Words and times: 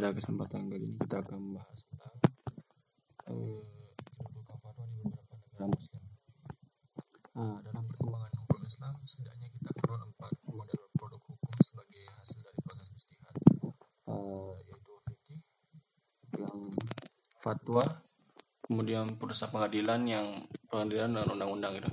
pada 0.00 0.16
kesempatan 0.16 0.72
kali 0.72 0.80
ini 0.80 0.96
kita 0.96 1.20
akan 1.20 1.36
membahas 1.36 1.80
tentang 1.84 2.16
fatwa 3.20 3.52
di 4.32 4.40
beberapa 4.48 4.80
negara 4.80 5.68
muslim. 5.68 6.02
Uh, 7.36 7.60
dalam 7.60 7.84
perkembangan 7.84 8.32
hukum 8.40 8.64
Islam, 8.64 8.96
setidaknya 9.04 9.52
kita 9.60 9.76
kenal 9.76 10.00
empat 10.08 10.32
model 10.48 10.88
produk 10.96 11.20
hukum 11.20 11.52
sebagai 11.60 12.00
hasil 12.16 12.40
dari 12.40 12.58
proses 12.64 12.88
istihad, 12.96 13.36
uh, 14.08 14.56
yaitu 14.64 14.92
fikih, 15.04 15.40
yang 16.32 16.72
fatwa, 17.36 18.00
kemudian 18.64 19.20
putusan 19.20 19.52
pengadilan 19.52 20.00
yang 20.08 20.48
pengadilan 20.72 21.12
dan 21.12 21.28
undang-undang 21.28 21.76
gitu. 21.76 21.92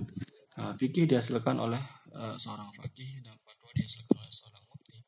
Uh, 0.55 0.71
fikih 0.79 1.11
dihasilkan 1.11 1.59
oleh 1.59 1.83
uh, 2.15 2.39
seorang 2.39 2.71
fakih 2.71 3.19
dan 3.19 3.35
fatwa 3.43 3.67
dihasilkan 3.75 4.15
oleh 4.15 4.31
seorang 4.31 4.63
mufti. 4.71 5.03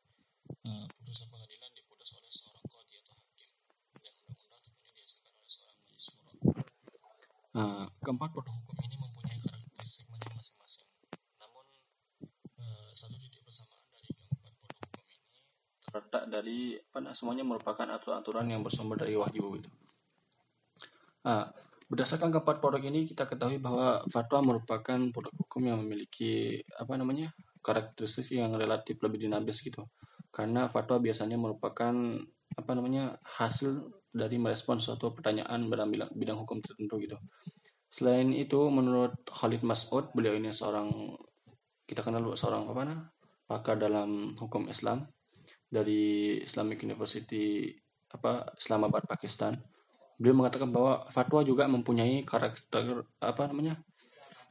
Uh, 0.68 0.84
putusan 0.92 1.32
pengadilan 1.32 1.72
diputus 1.72 2.12
oleh 2.20 2.28
seorang 2.28 2.60
qadhi 2.68 3.00
atau 3.00 3.16
hakim 3.16 3.48
dan 3.96 4.12
undang-undang 4.20 4.60
tentunya 4.60 4.92
dihasilkan 4.92 5.32
oleh 5.32 5.48
seorang 5.48 5.76
majelis 5.80 6.04
syuro. 6.04 6.30
Uh, 7.50 7.86
keempat 8.04 8.28
produk 8.30 8.54
hukum 8.60 8.76
ini 8.84 8.96
mempunyai 9.00 9.40
karakteristiknya 9.40 10.20
masing-masing. 10.36 10.90
Namun 11.40 11.64
uh, 12.60 12.90
satu 12.92 13.16
titik 13.16 13.40
persamaan 13.40 13.88
dari 13.88 14.10
keempat 14.12 14.52
produk 14.52 14.76
hukum 14.84 15.04
ini 15.08 15.18
terletak 15.80 16.24
apa 16.90 17.14
semuanya 17.14 17.46
merupakan 17.46 17.86
aturan-aturan 17.86 18.50
yang 18.50 18.66
bersumber 18.66 18.98
dari 18.98 19.14
wahyu 19.14 19.62
gitu. 19.62 19.70
Uh, 21.22 21.46
Berdasarkan 21.90 22.30
keempat 22.30 22.62
produk 22.62 22.78
ini 22.86 23.02
kita 23.02 23.26
ketahui 23.26 23.58
bahwa 23.58 24.06
fatwa 24.06 24.54
merupakan 24.54 25.10
produk 25.10 25.34
hukum 25.42 25.74
yang 25.74 25.82
memiliki 25.82 26.62
apa 26.78 26.94
namanya 26.94 27.34
karakteristik 27.66 28.30
yang 28.30 28.54
relatif 28.54 29.02
lebih 29.02 29.26
dinamis 29.26 29.58
gitu. 29.58 29.90
Karena 30.30 30.70
fatwa 30.70 31.02
biasanya 31.02 31.34
merupakan 31.34 31.90
apa 32.54 32.72
namanya 32.78 33.18
hasil 33.26 33.90
dari 34.14 34.38
merespon 34.38 34.78
suatu 34.78 35.10
pertanyaan 35.18 35.66
dalam 35.66 35.90
bidang, 35.90 36.14
bidang 36.14 36.38
hukum 36.46 36.62
tertentu 36.62 36.94
gitu. 37.02 37.18
Selain 37.90 38.30
itu, 38.38 38.70
menurut 38.70 39.26
Khalid 39.26 39.66
Mas'ud, 39.66 40.14
beliau 40.14 40.38
ini 40.38 40.54
seorang 40.54 41.10
kita 41.90 42.06
kenal 42.06 42.22
seorang 42.38 42.70
apa 42.70 42.82
nah, 42.86 43.00
pakar 43.50 43.82
dalam 43.82 44.38
hukum 44.38 44.70
Islam 44.70 45.10
dari 45.70 46.42
Islamic 46.42 46.82
University 46.82 47.70
apa 48.10 48.52
Islamabad 48.58 49.06
Pakistan. 49.06 49.54
Beliau 50.18 50.36
mengatakan 50.36 50.68
bahwa 50.68 51.06
fatwa 51.08 51.40
juga 51.46 51.64
mempunyai 51.70 52.26
karakter 52.26 53.06
apa 53.22 53.42
namanya 53.48 53.80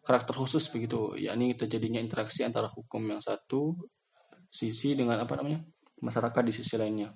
karakter 0.01 0.33
khusus 0.33 0.65
begitu. 0.71 1.13
Yakni 1.19 1.53
terjadinya 1.53 2.01
interaksi 2.01 2.41
antara 2.47 2.71
hukum 2.71 3.03
yang 3.05 3.21
satu 3.21 3.75
sisi 4.49 4.97
dengan 4.97 5.21
apa 5.21 5.37
namanya 5.37 5.61
masyarakat 6.01 6.41
di 6.41 6.53
sisi 6.55 6.79
lainnya. 6.79 7.13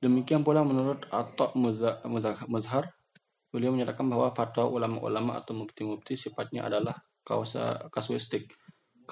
Demikian 0.00 0.42
pula 0.42 0.64
menurut 0.64 1.04
Atok 1.12 1.52
Muzhar 2.48 2.86
beliau 3.52 3.70
menyatakan 3.70 4.08
bahwa 4.08 4.32
fatwa 4.32 4.64
ulama-ulama 4.72 5.36
atau 5.36 5.52
mufti-mufti 5.52 6.16
sifatnya 6.16 6.66
adalah 6.66 6.96
kausa 7.22 7.86
kasuistik 7.92 8.48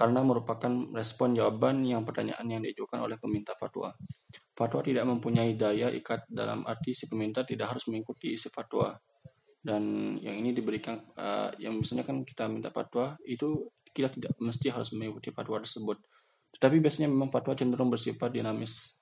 karena 0.00 0.24
merupakan 0.24 0.72
respon 0.96 1.36
jawaban 1.36 1.84
yang 1.84 2.08
pertanyaan 2.08 2.48
yang 2.48 2.64
diajukan 2.64 3.04
oleh 3.04 3.20
peminta 3.20 3.52
fatwa. 3.52 3.92
Fatwa 4.56 4.80
tidak 4.80 5.04
mempunyai 5.04 5.60
daya 5.60 5.92
ikat 5.92 6.24
dalam 6.24 6.64
arti 6.64 6.96
si 6.96 7.04
peminta 7.04 7.44
tidak 7.44 7.76
harus 7.76 7.84
mengikuti 7.84 8.32
isi 8.32 8.48
fatwa. 8.48 8.96
Dan 9.60 10.16
yang 10.24 10.40
ini 10.40 10.56
diberikan, 10.56 11.04
uh, 11.20 11.52
yang 11.60 11.76
misalnya 11.76 12.08
kan 12.08 12.24
kita 12.24 12.48
minta 12.48 12.72
fatwa, 12.72 13.12
itu 13.28 13.68
kita 13.92 14.08
tidak 14.08 14.32
mesti 14.40 14.72
harus 14.72 14.88
mengikuti 14.96 15.36
fatwa 15.36 15.60
tersebut. 15.60 16.00
Tetapi 16.56 16.80
biasanya 16.80 17.12
memang 17.12 17.28
fatwa 17.28 17.52
cenderung 17.52 17.92
bersifat 17.92 18.32
dinamis. 18.32 18.96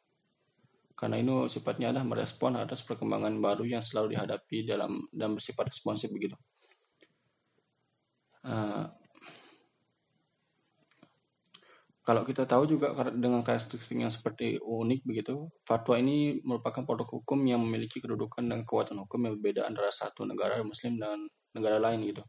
Karena 0.99 1.23
ini 1.23 1.47
sifatnya 1.47 1.95
adalah 1.95 2.11
merespon 2.11 2.59
atas 2.59 2.83
perkembangan 2.83 3.39
baru 3.39 3.63
yang 3.63 3.87
selalu 3.87 4.19
dihadapi 4.19 4.67
dalam 4.67 5.07
dan 5.15 5.39
bersifat 5.39 5.71
responsif 5.71 6.11
begitu. 6.11 6.35
Uh, 8.43 8.98
Kalau 12.09 12.25
kita 12.25 12.49
tahu 12.49 12.65
juga 12.65 12.97
dengan 13.13 13.45
karakteristik 13.45 14.01
yang 14.01 14.09
seperti 14.09 14.57
unik 14.57 15.05
begitu, 15.05 15.53
fatwa 15.69 16.01
ini 16.01 16.41
merupakan 16.41 16.81
produk 16.81 17.05
hukum 17.05 17.45
yang 17.45 17.61
memiliki 17.61 18.01
kedudukan 18.01 18.49
dan 18.49 18.65
kekuatan 18.65 18.97
hukum 19.05 19.29
yang 19.29 19.37
berbeda 19.37 19.69
antara 19.69 19.93
satu 19.93 20.25
negara 20.25 20.57
muslim 20.65 20.97
dan 20.97 21.29
negara 21.53 21.77
lain 21.77 22.09
gitu. 22.09 22.25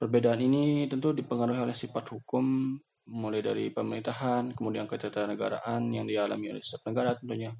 Perbedaan 0.00 0.40
ini 0.40 0.88
tentu 0.88 1.12
dipengaruhi 1.12 1.60
oleh 1.60 1.76
sifat 1.76 2.08
hukum 2.08 2.72
mulai 3.12 3.44
dari 3.44 3.68
pemerintahan, 3.68 4.56
kemudian 4.56 4.88
ketatanegaraan 4.88 5.92
yang 5.92 6.08
dialami 6.08 6.56
oleh 6.56 6.64
setiap 6.64 6.88
negara 6.88 7.20
tentunya. 7.20 7.52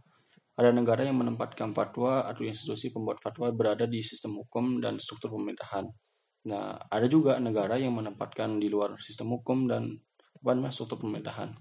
Ada 0.56 0.72
negara 0.72 1.04
yang 1.04 1.20
menempatkan 1.20 1.76
fatwa 1.76 2.24
atau 2.24 2.48
institusi 2.48 2.88
pembuat 2.88 3.20
fatwa 3.20 3.52
berada 3.52 3.84
di 3.84 4.00
sistem 4.00 4.40
hukum 4.40 4.80
dan 4.80 4.96
struktur 4.96 5.36
pemerintahan. 5.36 5.84
Nah, 6.48 6.80
ada 6.88 7.04
juga 7.12 7.36
negara 7.36 7.76
yang 7.76 7.92
menempatkan 7.92 8.56
di 8.56 8.72
luar 8.72 8.96
sistem 8.96 9.36
hukum 9.36 9.68
dan 9.68 10.00
masuk 10.42 10.88
struktur 10.88 11.04
pemerintahan. 11.04 11.54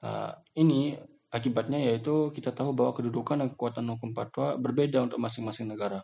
Uh, 0.00 0.32
ini 0.56 0.96
akibatnya 1.32 1.82
yaitu 1.82 2.30
kita 2.32 2.54
tahu 2.54 2.72
bahwa 2.72 2.94
kedudukan 2.94 3.42
dan 3.42 3.48
kekuatan 3.52 3.84
hukum 3.96 4.14
fatwa 4.16 4.56
berbeda 4.56 5.02
untuk 5.04 5.18
masing-masing 5.20 5.68
negara. 5.68 6.00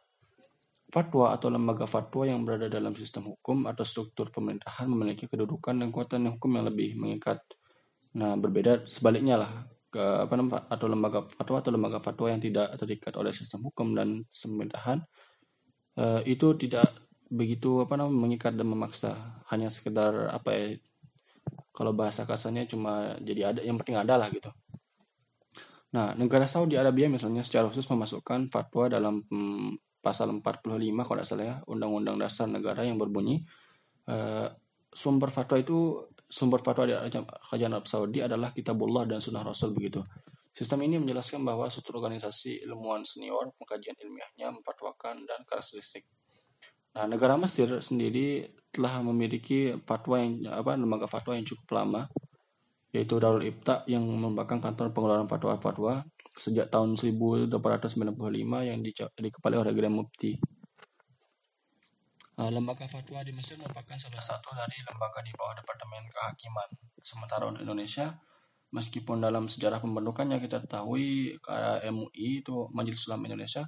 Fatwa 0.92 1.32
atau 1.32 1.48
lembaga 1.48 1.88
fatwa 1.88 2.28
yang 2.28 2.44
berada 2.44 2.68
dalam 2.68 2.92
sistem 2.92 3.32
hukum 3.32 3.64
atau 3.64 3.80
struktur 3.80 4.28
pemerintahan 4.28 4.84
memiliki 4.84 5.24
kedudukan 5.24 5.72
dan 5.72 5.88
kekuatan 5.88 6.36
hukum 6.36 6.50
yang 6.60 6.68
lebih 6.68 7.00
mengikat. 7.00 7.40
Nah, 8.12 8.36
berbeda 8.36 8.84
sebaliknya 8.92 9.40
lah 9.40 9.52
ke 9.92 10.00
apa 10.00 10.34
namanya 10.36 10.64
atau 10.72 10.86
lembaga 10.88 11.20
fatwa 11.28 11.56
atau 11.60 11.72
lembaga 11.72 11.98
fatwa 12.00 12.32
yang 12.32 12.40
tidak 12.40 12.76
terikat 12.80 13.12
oleh 13.16 13.28
sistem 13.32 13.68
hukum 13.68 13.92
dan 13.92 14.24
pemerintahan 14.32 15.04
uh, 16.00 16.24
itu 16.24 16.56
tidak 16.56 16.96
begitu 17.28 17.84
apa 17.84 18.00
namanya 18.00 18.16
mengikat 18.16 18.52
dan 18.56 18.68
memaksa 18.72 19.12
hanya 19.52 19.68
sekedar 19.68 20.32
apa 20.32 20.48
ya 20.52 20.64
kalau 21.72 21.96
bahasa 21.96 22.28
kasarnya 22.28 22.68
cuma 22.68 23.16
jadi 23.24 23.56
ada 23.56 23.60
yang 23.64 23.80
penting 23.80 23.96
ada 23.96 24.20
lah 24.20 24.28
gitu. 24.28 24.52
Nah 25.92 26.12
negara 26.16 26.44
Saudi 26.44 26.76
Arabia 26.76 27.08
misalnya 27.08 27.40
secara 27.40 27.68
khusus 27.68 27.88
memasukkan 27.88 28.52
fatwa 28.52 28.88
dalam 28.92 29.24
hmm, 29.24 30.00
pasal 30.04 30.28
45 30.40 30.68
kalau 31.04 31.16
tidak 31.20 31.28
salah 31.28 31.44
ya 31.44 31.56
undang-undang 31.68 32.16
dasar 32.20 32.50
negara 32.50 32.82
yang 32.84 32.98
berbunyi 32.98 33.44
uh, 34.10 34.50
sumber 34.92 35.32
fatwa 35.32 35.56
itu 35.56 36.04
sumber 36.28 36.60
fatwa 36.60 36.88
di 36.88 36.94
kerajaan 37.20 37.72
Arab 37.76 37.88
Saudi 37.88 38.20
adalah 38.24 38.52
kitabullah 38.56 39.04
dan 39.04 39.20
sunnah 39.20 39.44
rasul 39.44 39.76
begitu. 39.76 40.00
Sistem 40.52 40.84
ini 40.84 41.00
menjelaskan 41.00 41.40
bahwa 41.48 41.64
suatu 41.72 41.96
organisasi 41.96 42.68
ilmuwan 42.68 43.04
senior 43.08 43.52
pengkajian 43.56 43.96
ilmiahnya 43.96 44.52
memfatwakan 44.52 45.24
dan 45.24 45.40
karakteristik 45.48 46.04
Nah, 46.92 47.08
negara 47.08 47.40
Mesir 47.40 47.72
sendiri 47.80 48.52
telah 48.68 49.00
memiliki 49.00 49.76
fatwa 49.84 50.20
yang 50.20 50.44
apa 50.48 50.76
lembaga 50.76 51.08
fatwa 51.08 51.36
yang 51.36 51.44
cukup 51.44 51.68
lama 51.72 52.08
yaitu 52.92 53.16
Darul 53.16 53.44
Ibta 53.48 53.88
yang 53.88 54.04
merupakan 54.04 54.60
kantor 54.60 54.92
pengeluaran 54.92 55.24
fatwa-fatwa 55.24 56.04
sejak 56.36 56.68
tahun 56.68 56.92
1895 56.96 57.48
yang 58.68 58.78
dikepalai 59.16 59.58
oleh 59.64 59.72
Grand 59.72 59.96
Mufti. 59.96 60.36
Nah, 62.36 62.48
lembaga 62.52 62.84
fatwa 62.84 63.24
di 63.24 63.32
Mesir 63.32 63.56
merupakan 63.60 63.96
salah 63.96 64.20
satu 64.20 64.52
dari 64.52 64.76
lembaga 64.84 65.24
di 65.24 65.32
bawah 65.32 65.56
Departemen 65.56 66.04
Kehakiman. 66.08 66.68
Sementara 67.00 67.48
untuk 67.48 67.64
Indonesia, 67.64 68.12
meskipun 68.72 69.20
dalam 69.24 69.48
sejarah 69.48 69.80
pembentukannya 69.80 70.40
kita 70.40 70.64
ketahui 70.64 71.36
MUI 71.88 72.44
itu 72.44 72.68
Majelis 72.72 73.04
Ulama 73.08 73.28
Indonesia 73.32 73.64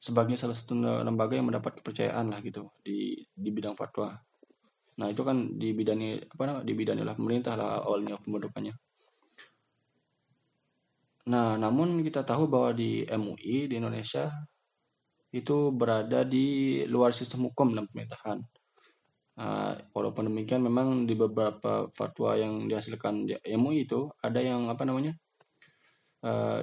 sebagai 0.00 0.36
salah 0.40 0.56
satu 0.56 0.76
lembaga 0.78 1.36
yang 1.36 1.48
mendapat 1.48 1.80
kepercayaan 1.80 2.32
lah 2.32 2.40
gitu 2.40 2.68
di 2.80 3.20
di 3.32 3.48
bidang 3.52 3.76
fatwa. 3.76 4.16
Nah 5.00 5.06
itu 5.08 5.22
kan 5.24 5.56
di 5.56 5.72
bidangnya 5.72 6.24
apa 6.28 6.42
namanya 6.44 6.64
di 6.68 6.74
bidangnya 6.76 7.04
lah 7.08 7.16
pemerintah 7.16 7.54
lah 7.56 7.84
awalnya 7.84 8.20
pembentukannya. 8.20 8.74
Nah 11.32 11.56
namun 11.56 12.00
kita 12.04 12.24
tahu 12.24 12.48
bahwa 12.48 12.76
di 12.76 13.04
MUI 13.08 13.70
di 13.70 13.74
Indonesia 13.80 14.28
itu 15.30 15.70
berada 15.70 16.26
di 16.26 16.80
luar 16.90 17.14
sistem 17.14 17.48
hukum 17.48 17.72
dan 17.76 17.86
pemerintahan. 17.88 18.40
Uh, 19.40 19.72
walaupun 19.96 20.28
demikian 20.28 20.60
memang 20.60 21.08
di 21.08 21.16
beberapa 21.16 21.88
fatwa 21.96 22.36
yang 22.36 22.68
dihasilkan 22.68 23.24
di 23.24 23.32
MUI 23.56 23.88
itu 23.88 24.12
ada 24.20 24.36
yang 24.36 24.68
apa 24.68 24.84
namanya 24.84 25.16
uh, 26.28 26.60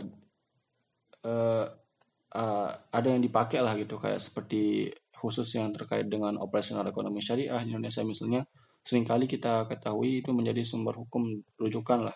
uh, 2.38 2.70
ada 2.94 3.08
yang 3.10 3.26
dipakai 3.26 3.60
lah 3.66 3.74
gitu 3.74 3.98
kayak 3.98 4.22
seperti 4.22 4.94
khusus 5.18 5.50
yang 5.58 5.74
terkait 5.74 6.06
dengan 6.06 6.38
operasional 6.38 6.86
ekonomi 6.86 7.18
syariah 7.18 7.58
di 7.66 7.74
Indonesia 7.74 8.06
misalnya 8.06 8.46
sering 8.86 9.04
kali 9.04 9.26
kita 9.26 9.66
ketahui 9.66 10.22
itu 10.22 10.30
menjadi 10.32 10.62
sumber 10.62 10.96
hukum 10.96 11.42
rujukan 11.60 12.08
lah. 12.08 12.16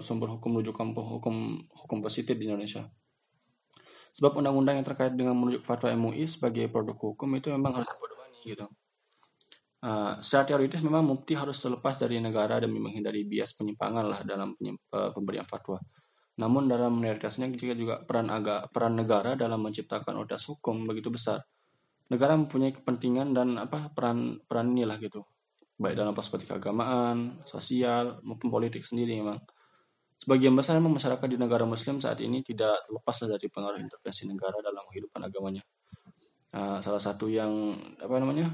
Sumber 0.00 0.32
hukum 0.32 0.56
rujukan 0.62 0.94
hukum 0.96 1.66
hukum 1.68 1.98
positif 2.00 2.38
di 2.38 2.48
Indonesia. 2.48 2.86
Sebab 4.16 4.40
undang-undang 4.40 4.80
yang 4.80 4.86
terkait 4.86 5.12
dengan 5.12 5.36
merujuk 5.36 5.66
fatwa 5.68 5.92
MUI 5.92 6.24
sebagai 6.24 6.72
produk 6.72 6.96
hukum 6.96 7.36
itu 7.36 7.52
memang 7.52 7.76
harus 7.76 7.90
dipedomani 7.92 8.40
gitu. 8.48 8.66
Uh, 9.84 10.16
secara 10.24 10.48
teoritis 10.48 10.80
memang 10.80 11.04
mufti 11.04 11.36
harus 11.36 11.60
selepas 11.60 12.00
dari 12.00 12.16
negara 12.16 12.56
demi 12.56 12.80
menghindari 12.80 13.28
bias 13.28 13.52
penyimpangan 13.52 14.08
lah 14.08 14.20
dalam 14.24 14.56
uh, 14.56 15.10
pemberian 15.12 15.44
fatwa. 15.44 15.76
Namun 16.36 16.68
dalam 16.68 17.00
realitasnya 17.00 17.48
juga 17.56 17.74
juga 17.74 17.94
peran 18.04 18.28
agak 18.28 18.68
peran 18.68 18.94
negara 18.96 19.32
dalam 19.34 19.64
menciptakan 19.64 20.20
otoritas 20.20 20.44
hukum 20.52 20.84
begitu 20.84 21.08
besar. 21.08 21.40
Negara 22.12 22.36
mempunyai 22.36 22.70
kepentingan 22.76 23.32
dan 23.32 23.56
apa 23.56 23.90
peran 23.90 24.38
peran 24.44 24.76
inilah 24.76 25.00
gitu, 25.00 25.24
baik 25.80 25.96
dalam 25.96 26.14
perspektif 26.14 26.52
keagamaan, 26.54 27.42
sosial 27.48 28.20
maupun 28.22 28.52
politik 28.52 28.84
sendiri 28.84 29.18
memang. 29.18 29.42
Sebagian 30.16 30.56
besar 30.56 30.80
memang 30.80 30.96
masyarakat 30.96 31.28
di 31.28 31.36
negara 31.36 31.68
Muslim 31.68 32.00
saat 32.00 32.20
ini 32.24 32.40
tidak 32.40 32.88
terlepas 32.88 33.16
dari 33.26 33.48
pengaruh 33.52 33.80
intervensi 33.80 34.24
negara 34.24 34.60
dalam 34.64 34.84
kehidupan 34.88 35.20
agamanya. 35.24 35.64
Uh, 36.56 36.80
salah 36.80 37.02
satu 37.02 37.28
yang 37.28 37.76
apa 38.00 38.16
namanya 38.16 38.48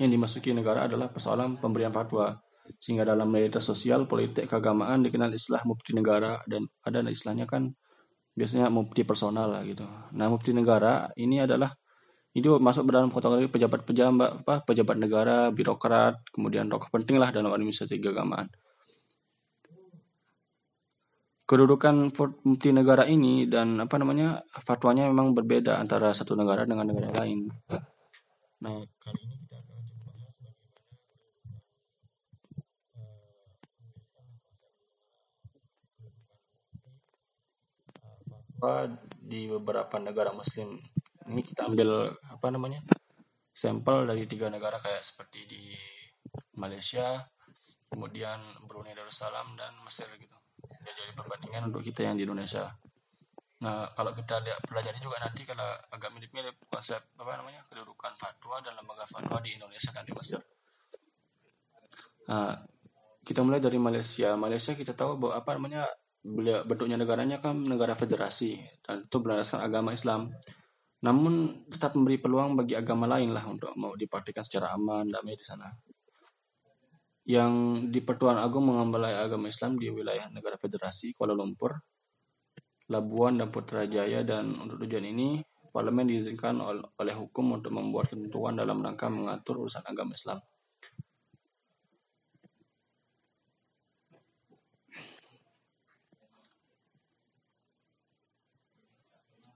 yang 0.00 0.08
dimasuki 0.08 0.56
negara 0.56 0.88
adalah 0.88 1.12
persoalan 1.12 1.60
pemberian 1.60 1.92
fatwa. 1.92 2.40
Sehingga 2.78 3.08
dalam 3.08 3.32
realitas 3.32 3.66
sosial, 3.66 4.06
politik, 4.06 4.46
keagamaan 4.46 5.02
dikenal 5.02 5.32
istilah 5.34 5.64
mufti 5.66 5.96
negara 5.96 6.38
dan 6.46 6.68
ada 6.86 7.02
istilahnya 7.08 7.48
kan 7.48 7.72
biasanya 8.36 8.70
mufti 8.70 9.02
personal 9.02 9.50
lah 9.50 9.62
gitu. 9.66 9.84
Nah, 10.14 10.26
mufti 10.30 10.54
negara 10.54 11.10
ini 11.18 11.42
adalah 11.42 11.74
itu 12.30 12.62
masuk 12.62 12.86
dalam 12.86 13.10
kategori 13.10 13.50
pejabat-pejabat 13.50 14.46
apa 14.46 14.54
pejabat 14.62 14.96
negara, 15.02 15.50
birokrat, 15.50 16.14
kemudian 16.30 16.70
tokoh 16.70 16.86
penting 16.94 17.18
lah 17.18 17.34
dalam 17.34 17.50
administrasi 17.50 17.98
keagamaan. 17.98 18.46
Kedudukan 21.42 22.14
mufti 22.46 22.70
negara 22.70 23.02
ini 23.10 23.50
dan 23.50 23.82
apa 23.82 23.98
namanya 23.98 24.46
fatwanya 24.62 25.10
memang 25.10 25.34
berbeda 25.34 25.82
antara 25.82 26.14
satu 26.14 26.38
negara 26.38 26.62
dengan 26.62 26.86
negara 26.94 27.10
lain. 27.10 27.50
Nah, 28.62 28.78
kali 29.02 29.20
ini 29.26 29.39
kita 38.60 38.92
di 39.16 39.48
beberapa 39.48 39.96
negara 39.96 40.36
muslim 40.36 40.76
ini 41.32 41.40
kita 41.40 41.64
ambil 41.64 42.12
apa 42.28 42.46
namanya 42.52 42.84
sampel 43.56 44.04
dari 44.04 44.28
tiga 44.28 44.52
negara 44.52 44.76
kayak 44.76 45.00
seperti 45.00 45.48
di 45.48 45.72
Malaysia 46.60 47.24
kemudian 47.88 48.36
Brunei 48.68 48.92
Darussalam 48.92 49.56
dan 49.56 49.80
Mesir 49.80 50.06
gitu. 50.20 50.36
Ya, 50.84 50.92
jadi 50.92 51.16
perbandingan 51.16 51.72
untuk 51.72 51.80
kita 51.80 52.04
yang 52.04 52.20
di 52.20 52.28
Indonesia. 52.28 52.68
Nah 53.64 53.88
kalau 53.96 54.12
kita 54.12 54.44
lihat 54.44 54.60
pelajari 54.68 55.00
juga 55.00 55.24
nanti 55.24 55.48
kalau 55.48 55.80
agak 55.88 56.12
mirip-mirip 56.12 56.60
konsep 56.68 57.00
apa 57.16 57.40
namanya 57.40 57.64
kedudukan 57.64 58.12
fatwa 58.20 58.60
dan 58.60 58.76
lembaga 58.76 59.08
fatwa 59.08 59.40
di 59.40 59.56
Indonesia 59.56 59.88
dan 59.88 60.04
di 60.04 60.12
Mesir. 60.12 60.40
Nah, 62.28 62.54
kita 63.24 63.42
mulai 63.42 63.58
dari 63.58 63.80
Malaysia. 63.80 64.38
Malaysia 64.38 64.76
kita 64.78 64.94
tahu 64.94 65.18
bahwa 65.18 65.34
apa 65.34 65.50
namanya 65.58 65.82
bentuknya 66.20 67.00
negaranya 67.00 67.40
kan 67.40 67.64
negara 67.64 67.96
federasi 67.96 68.60
dan 68.84 69.08
itu 69.08 69.16
berlandaskan 69.20 69.60
agama 69.64 69.96
Islam. 69.96 70.32
Namun 71.00 71.64
tetap 71.72 71.96
memberi 71.96 72.20
peluang 72.20 72.60
bagi 72.60 72.76
agama 72.76 73.08
lain 73.08 73.32
lah 73.32 73.44
untuk 73.48 73.72
mau 73.80 73.96
dipraktikkan 73.96 74.44
secara 74.44 74.76
aman 74.76 75.08
damai 75.08 75.32
di 75.32 75.44
sana. 75.44 75.72
Yang 77.24 77.52
di 77.88 78.00
Pertuan 78.04 78.36
Agung 78.36 78.68
mengambil 78.68 79.08
agama 79.08 79.48
Islam 79.48 79.80
di 79.80 79.88
wilayah 79.88 80.28
negara 80.28 80.60
federasi 80.60 81.16
Kuala 81.16 81.32
Lumpur, 81.32 81.72
Labuan 82.92 83.40
dan 83.40 83.48
Putrajaya 83.48 84.20
dan 84.26 84.60
untuk 84.60 84.82
tujuan 84.84 85.08
ini 85.08 85.40
parlemen 85.70 86.10
diizinkan 86.10 86.58
oleh 86.98 87.14
hukum 87.14 87.56
untuk 87.56 87.70
membuat 87.70 88.10
ketentuan 88.10 88.58
dalam 88.58 88.82
rangka 88.82 89.06
mengatur 89.06 89.62
urusan 89.64 89.86
agama 89.86 90.18
Islam. 90.18 90.42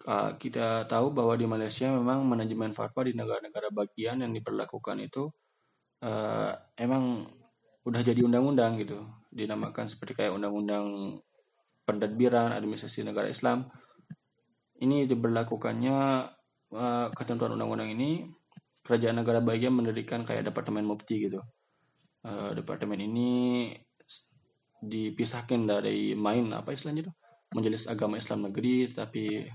Uh, 0.09 0.37
kita 0.37 0.85
tahu 0.87 1.13
bahwa 1.17 1.35
di 1.35 1.47
Malaysia 1.49 1.89
memang 1.89 2.25
manajemen 2.29 2.77
fatwa 2.77 3.03
di 3.05 3.13
negara-negara 3.17 3.73
bagian 3.73 4.21
yang 4.21 4.33
diperlakukan 4.33 4.97
itu 5.01 5.33
uh, 6.05 6.53
emang 6.77 7.29
udah 7.85 8.01
jadi 8.01 8.25
undang-undang 8.25 8.81
gitu. 8.81 9.05
Dinamakan 9.33 9.91
seperti 9.91 10.25
kayak 10.25 10.33
undang-undang 10.37 11.19
pentadbiran 11.85 12.57
administrasi 12.57 13.05
negara 13.05 13.29
Islam. 13.29 13.69
Ini 14.81 15.09
diberlakukannya 15.09 15.99
uh, 16.73 17.07
ketentuan 17.13 17.57
undang-undang 17.57 17.93
ini 17.93 18.29
kerajaan 18.85 19.17
negara 19.21 19.41
bagian 19.41 19.73
mendirikan 19.73 20.25
kayak 20.29 20.49
departemen 20.49 20.85
mufti 20.85 21.29
gitu. 21.29 21.41
Uh, 22.25 22.57
departemen 22.57 23.01
ini 23.05 23.73
dipisahkan 24.85 25.65
dari 25.65 26.13
main 26.17 26.53
apa 26.53 26.73
istilahnya 26.73 27.09
itu? 27.09 27.13
Majelis 27.55 27.87
agama 27.87 28.19
Islam 28.19 28.51
negeri 28.51 28.91
tapi 28.91 29.47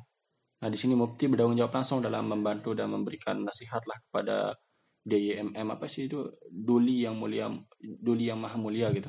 Nah, 0.60 0.68
di 0.68 0.76
sini 0.76 0.92
Mufti 0.92 1.32
bertanggung 1.32 1.56
jawab 1.56 1.72
langsung 1.80 2.04
dalam 2.04 2.28
membantu 2.28 2.76
dan 2.76 2.92
memberikan 2.92 3.40
nasihat 3.48 3.80
lah 3.88 3.96
kepada 4.04 4.52
DYMM 5.08 5.68
apa 5.72 5.88
sih 5.88 6.12
itu 6.12 6.28
Duli 6.52 7.08
yang 7.08 7.16
mulia 7.16 7.48
Duli 7.80 8.28
yang 8.28 8.44
maha 8.44 8.60
mulia 8.60 8.92
gitu. 8.92 9.08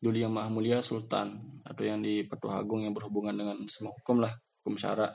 Duli 0.00 0.24
yang 0.24 0.32
maha 0.32 0.48
mulia 0.48 0.80
Sultan 0.80 1.60
atau 1.64 1.84
yang 1.84 2.00
di 2.00 2.24
Petua 2.24 2.64
Agung 2.64 2.84
yang 2.84 2.96
berhubungan 2.96 3.36
dengan 3.36 3.56
semua 3.68 3.92
hukum 3.92 4.24
lah, 4.24 4.32
hukum 4.64 4.80
syara. 4.80 5.12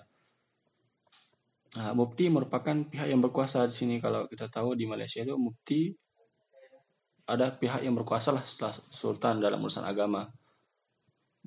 Nah, 1.69 1.93
Mufti 1.93 2.29
merupakan 2.29 2.85
pihak 2.85 3.09
yang 3.09 3.21
berkuasa 3.21 3.65
di 3.69 3.73
sini 3.73 3.95
kalau 4.01 4.25
kita 4.25 4.49
tahu 4.49 4.73
di 4.73 4.85
Malaysia 4.89 5.21
itu 5.21 5.37
Mufti 5.37 5.93
ada 7.29 7.53
pihak 7.53 7.85
yang 7.85 7.93
berkuasa 7.93 8.33
lah 8.33 8.41
setelah 8.41 8.73
Sultan 8.89 9.37
dalam 9.37 9.61
urusan 9.61 9.85
agama. 9.85 10.25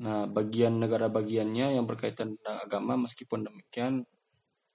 Nah, 0.02 0.26
bagian 0.26 0.82
negara 0.82 1.06
bagiannya 1.06 1.78
yang 1.78 1.86
berkaitan 1.86 2.34
dengan 2.34 2.58
agama, 2.58 3.06
meskipun 3.06 3.46
demikian, 3.46 4.02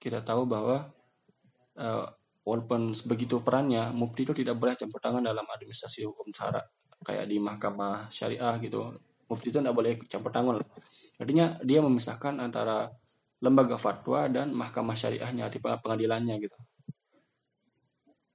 kita 0.00 0.24
tahu 0.24 0.48
bahwa 0.48 0.88
uh, 1.76 2.08
walaupun 2.48 2.96
sebegitu 2.96 3.44
perannya, 3.44 3.92
mufti 3.92 4.24
itu 4.24 4.32
tidak 4.32 4.56
boleh 4.56 4.72
campur 4.72 5.04
tangan 5.04 5.20
dalam 5.20 5.44
administrasi 5.44 6.08
hukum 6.08 6.32
syara, 6.32 6.64
kayak 7.04 7.28
di 7.28 7.36
mahkamah 7.36 8.08
syariah 8.08 8.56
gitu. 8.64 8.96
Mufti 9.28 9.52
itu 9.52 9.60
tidak 9.60 9.76
boleh 9.76 10.00
campur 10.08 10.32
tangan. 10.32 10.64
Artinya 11.20 11.60
dia 11.60 11.84
memisahkan 11.84 12.40
antara 12.40 12.88
lembaga 13.44 13.76
fatwa 13.76 14.32
dan 14.32 14.56
mahkamah 14.56 14.96
syariahnya 14.96 15.52
di 15.52 15.60
pengadilannya 15.60 16.40
gitu. 16.40 16.56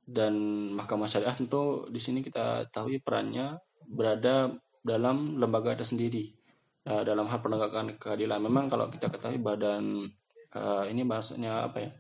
Dan 0.06 0.36
mahkamah 0.78 1.10
syariah 1.10 1.34
tentu 1.34 1.90
di 1.90 1.98
sini 1.98 2.22
kita 2.22 2.70
tahu 2.70 2.94
perannya 3.02 3.58
berada 3.90 4.54
dalam 4.86 5.42
lembaga 5.42 5.74
tersendiri 5.82 6.43
uh, 6.88 7.04
dalam 7.04 7.28
hal 7.28 7.40
penegakan 7.40 7.96
keadilan. 7.96 8.40
Memang 8.44 8.68
kalau 8.68 8.88
kita 8.92 9.08
ketahui 9.12 9.40
badan 9.40 10.08
uh, 10.56 10.84
ini 10.88 11.04
bahasanya 11.04 11.68
apa 11.68 11.78
ya? 11.80 11.92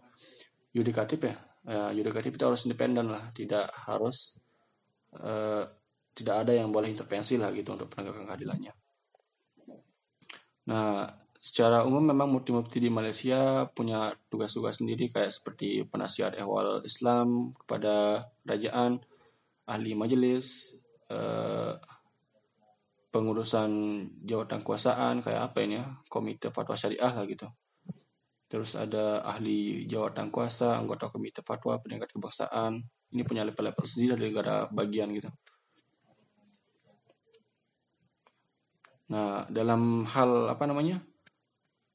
Yudikatif 0.73 1.19
ya. 1.23 1.35
Uh, 1.63 1.91
yudikatif 1.95 2.35
itu 2.35 2.43
harus 2.43 2.67
independen 2.67 3.07
lah, 3.07 3.31
tidak 3.31 3.71
harus 3.71 4.35
uh, 5.15 5.63
tidak 6.13 6.35
ada 6.45 6.51
yang 6.53 6.69
boleh 6.69 6.91
intervensi 6.91 7.39
lah 7.39 7.55
gitu 7.55 7.71
untuk 7.73 7.87
penegakan 7.87 8.27
keadilannya. 8.27 8.73
Nah, 10.67 11.07
secara 11.39 11.83
umum 11.83 12.03
memang 12.03 12.31
mufti-mufti 12.31 12.83
di 12.83 12.87
Malaysia 12.87 13.67
punya 13.71 14.15
tugas-tugas 14.27 14.79
sendiri 14.79 15.11
kayak 15.11 15.31
seperti 15.31 15.83
penasihat 15.87 16.35
ehwal 16.35 16.83
Islam 16.83 17.51
kepada 17.63 18.27
kerajaan, 18.43 18.99
ahli 19.67 19.91
majelis, 19.95 20.75
pengurusan 23.13 23.69
jawatan 24.25 24.65
kuasaan 24.65 25.21
kayak 25.21 25.53
apa 25.53 25.61
ini 25.61 25.77
ya 25.77 25.85
komite 26.09 26.49
fatwa 26.49 26.73
syariah 26.73 27.13
lah 27.13 27.25
gitu. 27.29 27.45
Terus 28.49 28.73
ada 28.73 29.21
ahli 29.21 29.85
jawatan 29.85 30.33
kuasa 30.33 30.73
anggota 30.81 31.13
komite 31.13 31.45
fatwa 31.45 31.77
peningkat 31.77 32.09
kebangsaan. 32.09 32.81
Ini 33.13 33.21
punya 33.21 33.45
level-level 33.45 33.85
sendiri 33.85 34.17
dari 34.17 34.33
negara 34.33 34.65
bagian 34.65 35.13
gitu. 35.13 35.29
Nah 39.13 39.45
dalam 39.45 40.09
hal 40.09 40.49
apa 40.49 40.65
namanya 40.65 40.97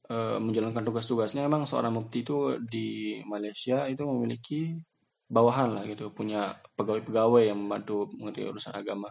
e, 0.06 0.38
menjalankan 0.38 0.86
tugas-tugasnya 0.86 1.50
emang 1.50 1.66
seorang 1.66 1.90
mufti 1.90 2.22
itu 2.22 2.62
di 2.62 3.18
Malaysia 3.26 3.90
itu 3.90 4.06
memiliki 4.06 4.78
bawahan 5.26 5.74
lah 5.74 5.82
gitu 5.82 6.14
punya 6.14 6.54
pegawai-pegawai 6.78 7.50
yang 7.50 7.58
membantu 7.58 8.06
mengerti 8.14 8.46
urusan 8.46 8.74
agama 8.78 9.10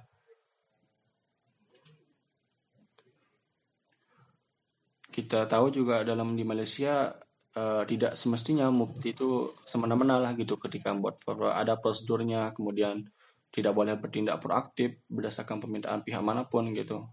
kita 5.18 5.50
tahu 5.50 5.74
juga 5.74 6.06
dalam 6.06 6.38
di 6.38 6.46
Malaysia 6.46 7.10
uh, 7.58 7.82
tidak 7.90 8.14
semestinya 8.14 8.70
mufti 8.70 9.18
itu 9.18 9.50
semena-mena 9.66 10.22
lah 10.22 10.38
gitu 10.38 10.62
ketika 10.62 10.94
membuat 10.94 11.18
ada 11.58 11.74
prosedurnya 11.82 12.54
kemudian 12.54 13.02
tidak 13.50 13.74
boleh 13.74 13.98
bertindak 13.98 14.38
proaktif 14.38 15.02
berdasarkan 15.10 15.58
permintaan 15.58 16.06
pihak 16.06 16.22
mana 16.22 16.46
pun 16.46 16.70
gitu. 16.78 17.10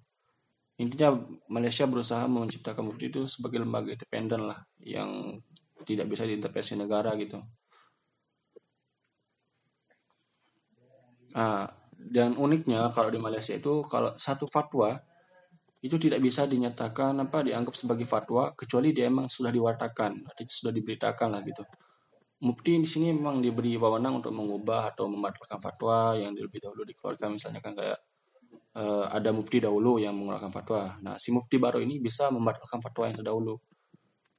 Intinya 0.76 1.16
Malaysia 1.48 1.88
berusaha 1.88 2.28
menciptakan 2.28 2.92
mufti 2.92 3.08
itu 3.08 3.24
sebagai 3.24 3.64
lembaga 3.64 3.96
independen 3.96 4.52
lah 4.52 4.60
yang 4.84 5.40
tidak 5.88 6.04
bisa 6.12 6.28
diintervensi 6.28 6.76
negara 6.76 7.16
gitu. 7.16 7.40
Nah, 11.32 11.72
dan 11.96 12.36
uniknya 12.36 12.92
kalau 12.92 13.08
di 13.08 13.16
Malaysia 13.16 13.56
itu 13.56 13.80
kalau 13.88 14.12
satu 14.20 14.44
fatwa 14.44 15.00
itu 15.84 16.00
tidak 16.00 16.24
bisa 16.24 16.48
dinyatakan 16.48 17.12
apa 17.20 17.44
dianggap 17.44 17.76
sebagai 17.76 18.08
fatwa 18.08 18.56
kecuali 18.56 18.96
dia 18.96 19.04
memang 19.12 19.28
sudah 19.28 19.52
diwartakan, 19.52 20.24
sudah 20.48 20.72
diberitakan 20.72 21.28
lah 21.36 21.44
gitu. 21.44 21.60
Mufti 22.40 22.80
di 22.80 22.88
sini 22.88 23.12
memang 23.12 23.44
diberi 23.44 23.76
wewenang 23.76 24.24
untuk 24.24 24.32
mengubah 24.32 24.96
atau 24.96 25.12
membatalkan 25.12 25.60
fatwa 25.60 26.16
yang 26.16 26.32
lebih 26.32 26.64
dahulu 26.64 26.88
dikeluarkan 26.88 27.36
misalnya 27.36 27.60
kan 27.60 27.76
kayak 27.76 28.00
uh, 28.80 29.12
ada 29.12 29.28
mufti 29.36 29.60
dahulu 29.60 30.00
yang 30.00 30.16
mengeluarkan 30.16 30.48
fatwa. 30.48 30.96
Nah, 31.04 31.20
si 31.20 31.28
mufti 31.36 31.60
baru 31.60 31.84
ini 31.84 32.00
bisa 32.00 32.32
membatalkan 32.32 32.80
fatwa 32.80 33.04
yang 33.04 33.16
terdahulu. 33.20 33.60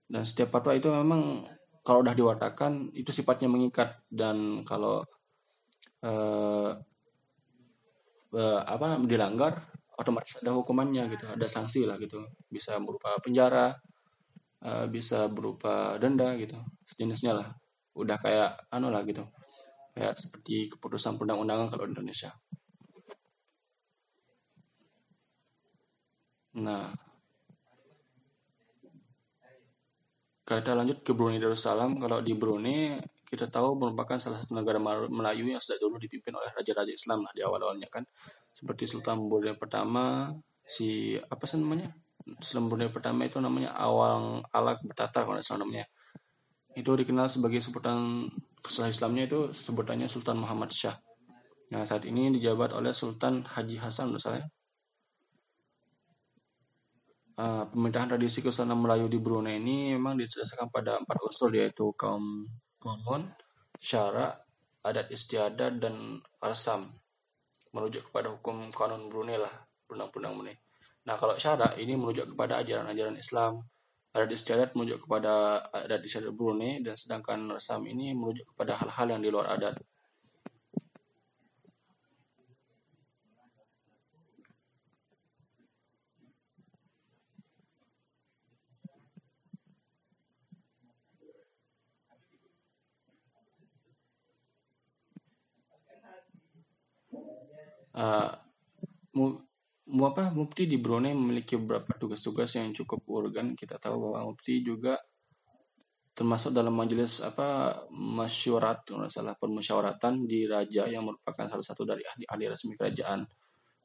Dan 0.10 0.26
setiap 0.26 0.50
fatwa 0.50 0.74
itu 0.74 0.90
memang 0.90 1.46
kalau 1.86 2.02
udah 2.02 2.18
diwartakan 2.18 2.90
itu 2.98 3.14
sifatnya 3.14 3.46
mengikat 3.46 4.02
dan 4.10 4.66
kalau 4.66 5.06
uh, 6.02 6.74
uh, 8.34 8.62
apa 8.66 8.98
dilanggar 9.06 9.62
otomatis 9.96 10.40
ada 10.40 10.52
hukumannya 10.56 11.08
gitu, 11.12 11.26
ada 11.32 11.48
sanksi 11.48 11.88
lah 11.88 11.96
gitu. 12.00 12.24
Bisa 12.52 12.78
berupa 12.84 13.16
penjara, 13.24 13.74
uh, 14.64 14.86
bisa 14.92 15.28
berupa 15.32 15.96
denda 15.98 16.36
gitu, 16.40 16.60
sejenisnya 16.88 17.34
lah. 17.36 17.48
Udah 17.96 18.20
kayak 18.20 18.68
anu 18.72 18.92
lah 18.92 19.04
gitu 19.08 19.24
kayak 19.96 20.20
seperti 20.20 20.68
keputusan 20.76 21.16
perundang-undangan 21.16 21.72
kalau 21.72 21.88
di 21.88 21.96
Indonesia. 21.96 22.36
Nah 26.60 26.92
kita 30.46 30.78
lanjut 30.78 31.02
ke 31.02 31.12
Brunei 31.16 31.40
Darussalam. 31.40 31.96
Kalau 31.98 32.20
di 32.20 32.36
Brunei 32.36 33.00
kita 33.26 33.50
tahu 33.50 33.76
merupakan 33.76 34.22
salah 34.22 34.40
satu 34.40 34.54
negara 34.54 34.78
Melayu 35.10 35.50
yang 35.50 35.60
sejak 35.60 35.82
dulu 35.82 35.98
dipimpin 35.98 36.32
oleh 36.38 36.54
raja-raja 36.54 36.94
Islam 36.94 37.26
lah 37.26 37.34
di 37.34 37.42
awal-awalnya 37.42 37.90
kan 37.90 38.06
seperti 38.54 38.86
Sultan 38.86 39.26
Brunei 39.26 39.58
pertama 39.58 40.32
si 40.62 41.18
apa 41.18 41.44
sih 41.50 41.58
namanya 41.58 41.92
Sultan 42.40 42.70
Brunei 42.70 42.90
pertama 42.94 43.26
itu 43.26 43.38
namanya 43.42 43.74
Awang 43.76 44.46
Alak 44.50 44.82
Betatar 44.86 45.26
kalau 45.26 45.42
salah 45.42 45.66
namanya 45.66 45.86
itu 46.76 46.92
dikenal 46.92 47.32
sebagai 47.32 47.64
sebutan 47.64 48.28
setelah 48.66 48.92
Islamnya 48.92 49.24
itu 49.30 49.40
sebutannya 49.56 50.12
Sultan 50.12 50.42
Muhammad 50.44 50.74
Shah. 50.76 50.98
Nah, 51.72 51.88
saat 51.88 52.04
ini 52.04 52.36
dijabat 52.36 52.76
oleh 52.76 52.92
Sultan 52.92 53.48
Haji 53.48 53.80
Hasan 53.80 54.12
menurut 54.12 54.22
saya. 54.22 54.44
Uh, 57.36 57.68
pemerintahan 57.68 58.16
tradisi 58.16 58.40
kesultanan 58.40 58.80
Melayu 58.80 59.12
di 59.12 59.20
Brunei 59.20 59.60
ini 59.60 59.92
memang 59.92 60.16
didasarkan 60.16 60.72
pada 60.72 60.96
empat 61.04 61.20
unsur 61.20 61.52
yaitu 61.52 61.92
kaum 62.00 62.48
komun, 62.86 63.26
syara, 63.82 64.38
adat 64.86 65.10
istiadat 65.10 65.82
dan 65.82 66.22
arsam 66.38 66.94
merujuk 67.74 68.14
kepada 68.14 68.30
hukum 68.30 68.70
kanon 68.70 69.10
Brunei 69.10 69.42
lah, 69.42 69.52
undang-undang 69.90 70.38
Brunei. 70.38 70.56
Nah, 71.10 71.18
kalau 71.18 71.34
syara 71.42 71.74
ini 71.82 71.98
merujuk 71.98 72.38
kepada 72.38 72.62
ajaran-ajaran 72.62 73.18
Islam, 73.18 73.66
adat 74.14 74.32
istiadat 74.32 74.70
merujuk 74.78 75.10
kepada 75.10 75.66
adat 75.74 76.06
istiadat 76.06 76.32
Brunei 76.38 76.86
dan 76.86 76.94
sedangkan 76.94 77.58
resam 77.58 77.82
ini 77.90 78.14
merujuk 78.14 78.54
kepada 78.54 78.78
hal-hal 78.80 79.18
yang 79.18 79.22
di 79.26 79.30
luar 79.34 79.58
adat. 79.58 79.76
Uh, 97.96 98.32
apa 99.96 100.24
Mufti 100.36 100.68
di 100.68 100.76
Brunei 100.76 101.16
memiliki 101.16 101.56
beberapa 101.56 101.96
tugas-tugas 101.96 102.60
yang 102.60 102.76
cukup 102.76 103.08
urgen. 103.08 103.56
Kita 103.56 103.80
tahu 103.80 104.12
bahwa 104.12 104.36
Mufti 104.36 104.60
juga 104.60 105.00
termasuk 106.16 106.56
dalam 106.56 106.72
majelis 106.72 107.20
apa 107.20 107.76
masyurat 107.92 108.88
salah 109.12 109.36
permusyawaratan 109.36 110.24
di 110.24 110.48
raja 110.48 110.88
yang 110.88 111.04
merupakan 111.04 111.48
salah 111.52 111.64
satu 111.64 111.84
dari 111.84 112.04
ahli-ahli 112.04 112.46
resmi 112.52 112.76
kerajaan. 112.76 113.24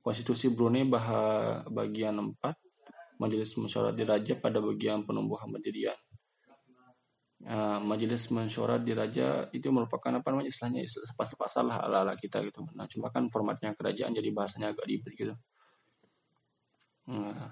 Konstitusi 0.01 0.49
Brunei 0.51 0.89
bah 0.89 1.61
bagian 1.69 2.17
4 2.17 3.21
Majelis 3.21 3.53
Mesyuarat 3.61 3.93
di 3.93 4.05
Raja 4.09 4.33
pada 4.41 4.65
bagian 4.65 5.05
penumbuhan 5.05 5.53
pendirian. 5.53 5.93
Uh, 7.41 7.81
majelis 7.81 8.29
mesyuarat 8.29 8.85
di 8.85 8.93
raja 8.93 9.49
itu 9.57 9.73
merupakan 9.73 10.13
apa 10.13 10.29
namanya 10.29 10.53
istilahnya 10.53 10.85
pasal-pasal 11.17 11.73
lah 11.73 11.81
ala-ala 11.89 12.13
kita 12.13 12.45
gitu. 12.45 12.69
Nah, 12.77 12.85
cuma 12.85 13.09
kan 13.09 13.33
formatnya 13.33 13.73
kerajaan 13.73 14.13
jadi 14.13 14.29
bahasanya 14.29 14.77
agak 14.77 14.85
ribet 14.85 15.17
gitu. 15.17 15.33
Nah. 17.09 17.49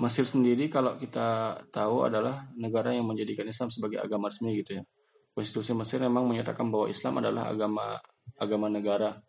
Mesir 0.00 0.24
sendiri 0.24 0.72
kalau 0.72 0.96
kita 0.96 1.60
tahu 1.68 2.08
adalah 2.08 2.48
negara 2.56 2.96
yang 2.96 3.04
menjadikan 3.04 3.44
Islam 3.44 3.68
sebagai 3.68 4.00
agama 4.00 4.32
resmi 4.32 4.56
gitu 4.64 4.80
ya. 4.80 4.82
Konstitusi 5.36 5.76
Mesir 5.76 6.00
memang 6.00 6.24
menyatakan 6.24 6.72
bahwa 6.72 6.88
Islam 6.88 7.20
adalah 7.20 7.52
agama 7.52 8.00
agama 8.40 8.66
negara, 8.72 9.20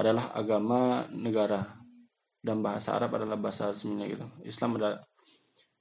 adalah 0.00 0.32
agama 0.32 1.04
negara 1.12 1.76
dan 2.40 2.64
bahasa 2.64 2.96
Arab 2.96 3.20
adalah 3.20 3.36
bahasa 3.36 3.68
resminya 3.68 4.08
gitu. 4.08 4.24
Islam 4.48 4.80
adalah 4.80 5.04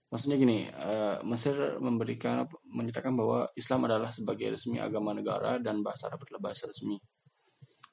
maksudnya 0.09 0.37
gini, 0.41 0.65
uh, 0.69 1.21
Mesir 1.25 1.77
memberikan 1.77 2.45
menyatakan 2.65 3.13
bahwa 3.13 3.49
Islam 3.53 3.85
adalah 3.85 4.09
sebagai 4.09 4.57
resmi 4.57 4.81
agama 4.81 5.13
negara 5.13 5.61
dan 5.61 5.85
bahasa 5.85 6.09
Arab 6.09 6.25
adalah 6.25 6.51
bahasa 6.51 6.65
resmi. 6.65 6.97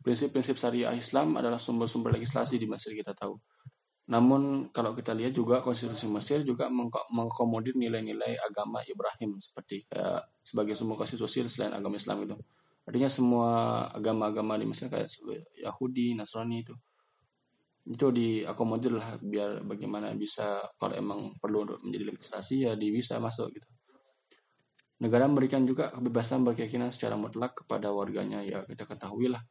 Prinsip-prinsip 0.00 0.56
syariah 0.56 0.96
Islam 0.96 1.36
adalah 1.36 1.60
sumber-sumber 1.60 2.14
legislasi 2.16 2.56
di 2.56 2.66
Mesir 2.66 2.96
kita 2.96 3.12
tahu. 3.12 3.36
Namun 4.06 4.70
kalau 4.70 4.94
kita 4.94 5.10
lihat 5.12 5.34
juga 5.34 5.58
konstitusi 5.60 6.06
Mesir 6.06 6.46
juga 6.46 6.70
mengakomodir 7.10 7.74
nilai-nilai 7.74 8.38
agama 8.38 8.80
Ibrahim 8.86 9.36
seperti 9.42 9.82
kayak 9.90 10.30
sebagai 10.46 10.78
sumber 10.78 10.94
konstitusi 10.94 11.42
selain 11.50 11.74
agama 11.74 11.98
Islam 11.98 12.22
itu. 12.22 12.36
Artinya 12.86 13.10
semua 13.10 13.50
agama-agama 13.90 14.54
di 14.62 14.66
Mesir 14.70 14.86
kayak 14.86 15.10
Yahudi, 15.58 16.14
Nasrani 16.14 16.62
itu 16.62 16.74
itu 17.86 18.06
diakomodir 18.10 18.98
lah 18.98 19.14
biar 19.22 19.62
bagaimana 19.62 20.10
bisa 20.18 20.58
kalau 20.74 20.94
emang 20.98 21.20
perlu 21.38 21.62
untuk 21.62 21.78
menjadi 21.86 22.04
legislasi 22.10 22.66
ya 22.66 22.72
di 22.74 22.90
bisa 22.90 23.22
masuk 23.22 23.54
gitu. 23.54 23.68
Negara 24.96 25.28
memberikan 25.28 25.62
juga 25.62 25.92
kebebasan 25.92 26.42
berkeyakinan 26.42 26.90
secara 26.90 27.14
mutlak 27.14 27.62
kepada 27.62 27.92
warganya 27.92 28.42
ya 28.42 28.64
kita 28.66 28.88
ketahui 28.88 29.30
lah 29.30 29.44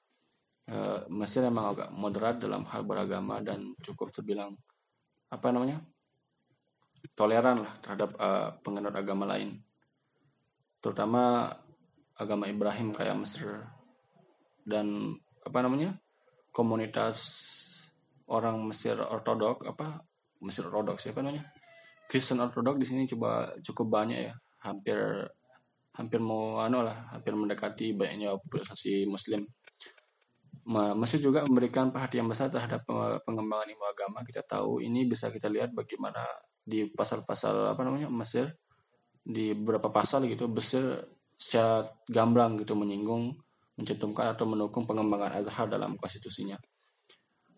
uh, 0.69 1.05
Mesir 1.09 1.45
memang 1.45 1.77
agak 1.77 1.89
moderat 1.93 2.35
dalam 2.41 2.65
hal 2.65 2.81
beragama 2.83 3.41
dan 3.45 3.77
cukup 3.81 4.09
terbilang 4.11 4.57
apa 5.29 5.47
namanya 5.53 5.81
toleran 7.13 7.61
lah 7.61 7.73
terhadap 7.81 8.17
uh, 8.17 8.57
penganut 8.65 8.93
agama 8.97 9.29
lain 9.29 9.61
terutama 10.81 11.53
agama 12.17 12.49
Ibrahim 12.49 12.93
kayak 12.93 13.17
Mesir 13.17 13.65
dan 14.65 15.17
apa 15.45 15.59
namanya 15.61 15.97
komunitas 16.49 17.21
orang 18.32 18.58
Mesir 18.65 18.98
ortodok 18.98 19.65
apa 19.70 20.01
Mesir 20.41 20.65
ortodoks 20.67 21.05
siapa 21.05 21.22
namanya 21.22 21.46
Kristen 22.10 22.41
ortodok 22.41 22.77
di 22.77 22.86
sini 22.86 23.10
coba 23.10 23.53
cukup 23.62 23.88
banyak 23.89 24.20
ya 24.29 24.34
hampir 24.65 24.98
hampir 25.96 26.20
mau 26.20 26.60
anu 26.60 26.84
lah 26.84 27.10
hampir 27.15 27.34
mendekati 27.38 27.96
banyaknya 27.96 28.36
populasi 28.36 29.08
Muslim 29.08 29.48
Mesir 30.65 31.22
juga 31.22 31.46
memberikan 31.46 31.94
perhatian 31.94 32.25
besar 32.25 32.50
terhadap 32.50 32.89
pengembangan 33.22 33.70
ilmu 33.70 33.86
agama. 33.86 34.25
Kita 34.25 34.41
tahu 34.41 34.82
ini 34.82 35.05
bisa 35.05 35.29
kita 35.29 35.46
lihat 35.46 35.77
bagaimana 35.77 36.25
di 36.58 36.89
pasal-pasal 36.89 37.77
apa 37.77 37.86
namanya 37.86 38.10
Mesir 38.10 38.50
di 39.22 39.53
beberapa 39.53 39.94
pasal 39.94 40.25
gitu 40.25 40.50
Mesir 40.50 41.05
secara 41.38 41.86
gamblang 42.10 42.58
gitu 42.58 42.74
menyinggung, 42.74 43.38
mencantumkan 43.77 44.34
atau 44.34 44.50
mendukung 44.50 44.89
pengembangan 44.89 45.38
Azhar 45.46 45.70
dalam 45.70 46.01
konstitusinya. 46.01 46.58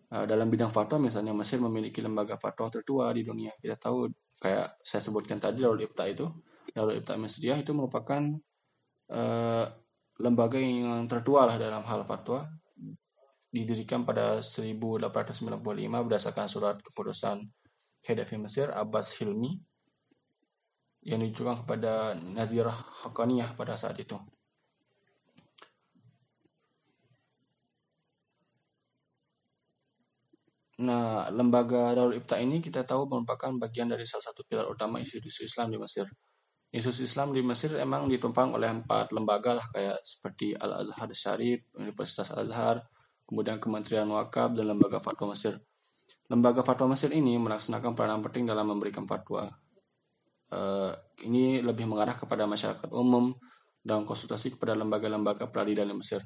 Uh, 0.08 0.24
dalam 0.24 0.48
bidang 0.48 0.72
fatwa 0.72 0.96
misalnya 1.04 1.36
Mesir 1.36 1.60
memiliki 1.60 2.00
lembaga 2.00 2.40
fatwa 2.40 2.72
tertua 2.72 3.12
di 3.12 3.22
dunia. 3.28 3.52
Kita 3.60 3.76
tahu 3.76 4.08
kayak 4.40 4.80
saya 4.80 5.02
sebutkan 5.04 5.36
tadi 5.36 5.60
Darul 5.60 5.84
Ifta 5.84 6.08
itu, 6.08 6.24
Darul 6.72 6.96
Ifta 6.96 7.20
Mesriah 7.20 7.60
itu 7.60 7.76
merupakan 7.76 8.22
uh, 9.12 9.66
lembaga 10.18 10.56
yang 10.56 11.04
tertua 11.06 11.44
lah 11.44 11.56
dalam 11.60 11.84
hal 11.84 12.08
fatwa 12.08 12.48
didirikan 13.48 14.04
pada 14.04 14.44
1895 14.44 15.08
berdasarkan 16.04 16.46
surat 16.48 16.76
keputusan 16.84 17.48
Khedive 18.04 18.36
Mesir 18.36 18.68
Abbas 18.72 19.16
Hilmi 19.16 19.56
yang 21.04 21.24
ditujukan 21.24 21.64
kepada 21.64 22.12
Nazirah 22.16 22.76
Haqqaniyah 23.04 23.56
pada 23.56 23.78
saat 23.78 23.96
itu. 23.96 24.18
Nah, 30.78 31.26
lembaga 31.34 31.90
Darul 31.90 32.22
Ibta 32.22 32.38
ini 32.38 32.62
kita 32.62 32.86
tahu 32.86 33.10
merupakan 33.10 33.50
bagian 33.58 33.90
dari 33.90 34.06
salah 34.06 34.30
satu 34.30 34.46
pilar 34.46 34.70
utama 34.70 35.02
institusi 35.02 35.42
Islam 35.46 35.74
di 35.74 35.78
Mesir. 35.78 36.06
institusi 36.68 37.08
Islam 37.08 37.32
di 37.32 37.40
Mesir 37.40 37.72
emang 37.80 38.12
ditumpang 38.12 38.52
oleh 38.52 38.68
empat 38.68 39.08
lembaga 39.16 39.56
lah 39.56 39.66
kayak 39.72 40.04
seperti 40.04 40.52
Al 40.52 40.84
Azhar 40.84 41.08
Syarif, 41.16 41.64
Universitas 41.80 42.28
Al 42.28 42.44
Azhar, 42.44 42.84
kemudian 43.24 43.56
Kementerian 43.56 44.04
Wakaf 44.04 44.52
dan 44.52 44.68
Lembaga 44.76 45.00
Fatwa 45.00 45.32
Mesir. 45.32 45.56
Lembaga 46.28 46.60
Fatwa 46.60 46.92
Mesir 46.92 47.08
ini 47.16 47.40
melaksanakan 47.40 47.96
peranan 47.96 48.20
penting 48.20 48.44
dalam 48.44 48.68
memberikan 48.68 49.08
fatwa. 49.08 49.48
Uh, 50.52 50.92
ini 51.24 51.64
lebih 51.64 51.88
mengarah 51.88 52.16
kepada 52.20 52.44
masyarakat 52.44 52.92
umum 52.92 53.32
dan 53.80 54.04
konsultasi 54.04 54.52
kepada 54.52 54.76
lembaga-lembaga 54.76 55.48
peradilan 55.48 55.88
di 55.88 55.96
Mesir. 55.96 56.20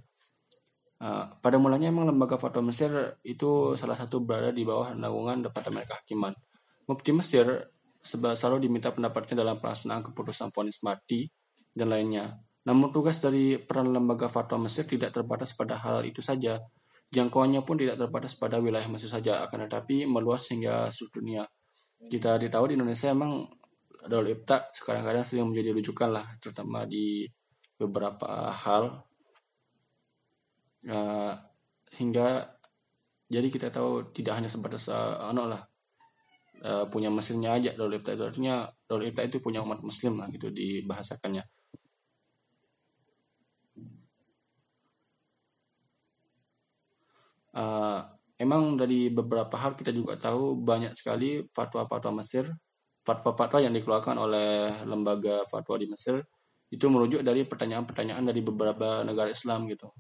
Uh, 1.03 1.27
pada 1.43 1.59
mulanya 1.59 1.91
emang 1.91 2.07
lembaga 2.07 2.39
fatwa 2.39 2.71
Mesir 2.71 3.19
itu 3.27 3.75
salah 3.75 3.99
satu 3.99 4.23
berada 4.23 4.55
di 4.55 4.63
bawah 4.63 4.95
naungan 4.95 5.43
Departemen 5.43 5.83
Kehakiman. 5.83 6.31
Mufti 6.87 7.11
Mesir 7.11 7.75
selalu 8.07 8.71
diminta 8.71 8.95
pendapatnya 8.95 9.43
dalam 9.43 9.59
pelaksanaan 9.59 10.07
keputusan 10.07 10.55
vonis 10.55 10.79
mati 10.87 11.27
dan 11.75 11.91
lainnya. 11.91 12.39
Namun 12.63 12.95
tugas 12.95 13.19
dari 13.19 13.59
peran 13.59 13.91
lembaga 13.91 14.31
fatwa 14.31 14.71
Mesir 14.71 14.87
tidak 14.87 15.11
terbatas 15.11 15.59
pada 15.59 15.75
hal 15.83 16.07
itu 16.07 16.23
saja. 16.23 16.63
Jangkauannya 17.11 17.67
pun 17.67 17.83
tidak 17.83 17.99
terbatas 17.99 18.39
pada 18.39 18.63
wilayah 18.63 18.87
Mesir 18.87 19.11
saja, 19.11 19.43
akan 19.43 19.67
tetapi 19.67 20.07
meluas 20.07 20.47
hingga 20.55 20.87
seluruh 20.87 21.19
dunia. 21.19 21.43
Kita 21.99 22.39
ditahu 22.39 22.71
di 22.71 22.75
Indonesia 22.79 23.11
emang 23.11 23.51
Darul 24.07 24.39
Ibta 24.39 24.71
sekarang-kadang 24.71 25.27
sering 25.27 25.51
menjadi 25.51 25.75
rujukan 25.75 26.15
lah, 26.15 26.27
terutama 26.39 26.87
di 26.87 27.27
beberapa 27.75 28.55
hal. 28.55 29.03
Uh, 30.83 31.39
hingga 31.95 32.51
jadi 33.31 33.49
kita 33.49 33.71
tahu 33.71 34.11
tidak 34.11 34.35
hanya 34.43 34.51
sebatas 34.51 34.91
uh, 34.91 35.31
lah 35.31 35.63
uh, 36.67 36.85
punya 36.91 37.09
mesinnya 37.09 37.55
aja 37.55 37.71
Darul 37.75 37.99
Ifta 37.99 38.15
itu. 38.15 38.25
Artinya 38.27 38.67
Darul 38.87 39.09
Ifta 39.11 39.23
itu 39.27 39.39
punya 39.39 39.63
umat 39.63 39.81
muslim 39.81 40.19
lah 40.21 40.29
gitu 40.35 40.51
dibahasakannya. 40.51 41.45
Uh, 47.53 48.01
emang 48.41 48.81
dari 48.81 49.13
beberapa 49.13 49.53
hal 49.61 49.77
kita 49.77 49.93
juga 49.93 50.17
tahu 50.17 50.57
banyak 50.57 50.97
sekali 50.97 51.45
fatwa-fatwa 51.53 52.25
Mesir 52.25 52.49
fatwa-fatwa 53.03 53.59
yang 53.61 53.75
dikeluarkan 53.75 54.17
oleh 54.17 54.83
lembaga 54.87 55.45
fatwa 55.51 55.75
di 55.77 55.87
Mesir 55.91 56.23
itu 56.73 56.89
merujuk 56.89 57.21
dari 57.21 57.45
pertanyaan-pertanyaan 57.45 58.25
dari 58.25 58.41
beberapa 58.41 59.05
negara 59.05 59.29
Islam 59.29 59.69
gitu 59.69 59.93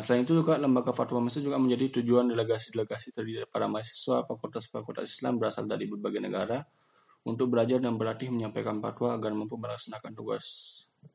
selain 0.00 0.26
itu 0.26 0.34
juga 0.34 0.58
lembaga 0.58 0.90
fatwa 0.90 1.22
Mesir 1.22 1.44
juga 1.44 1.60
menjadi 1.60 2.00
tujuan 2.00 2.26
delegasi-delegasi 2.26 3.14
terdiri 3.14 3.44
dari 3.44 3.48
para 3.50 3.70
mahasiswa 3.70 4.26
fakultas-fakultas 4.26 5.06
Islam 5.06 5.38
berasal 5.38 5.70
dari 5.70 5.86
berbagai 5.86 6.18
negara 6.18 6.64
untuk 7.24 7.52
belajar 7.52 7.78
dan 7.78 7.94
berlatih 7.94 8.32
menyampaikan 8.32 8.82
fatwa 8.82 9.14
agar 9.14 9.30
mampu 9.36 9.54
melaksanakan 9.54 10.12
tugas 10.16 10.44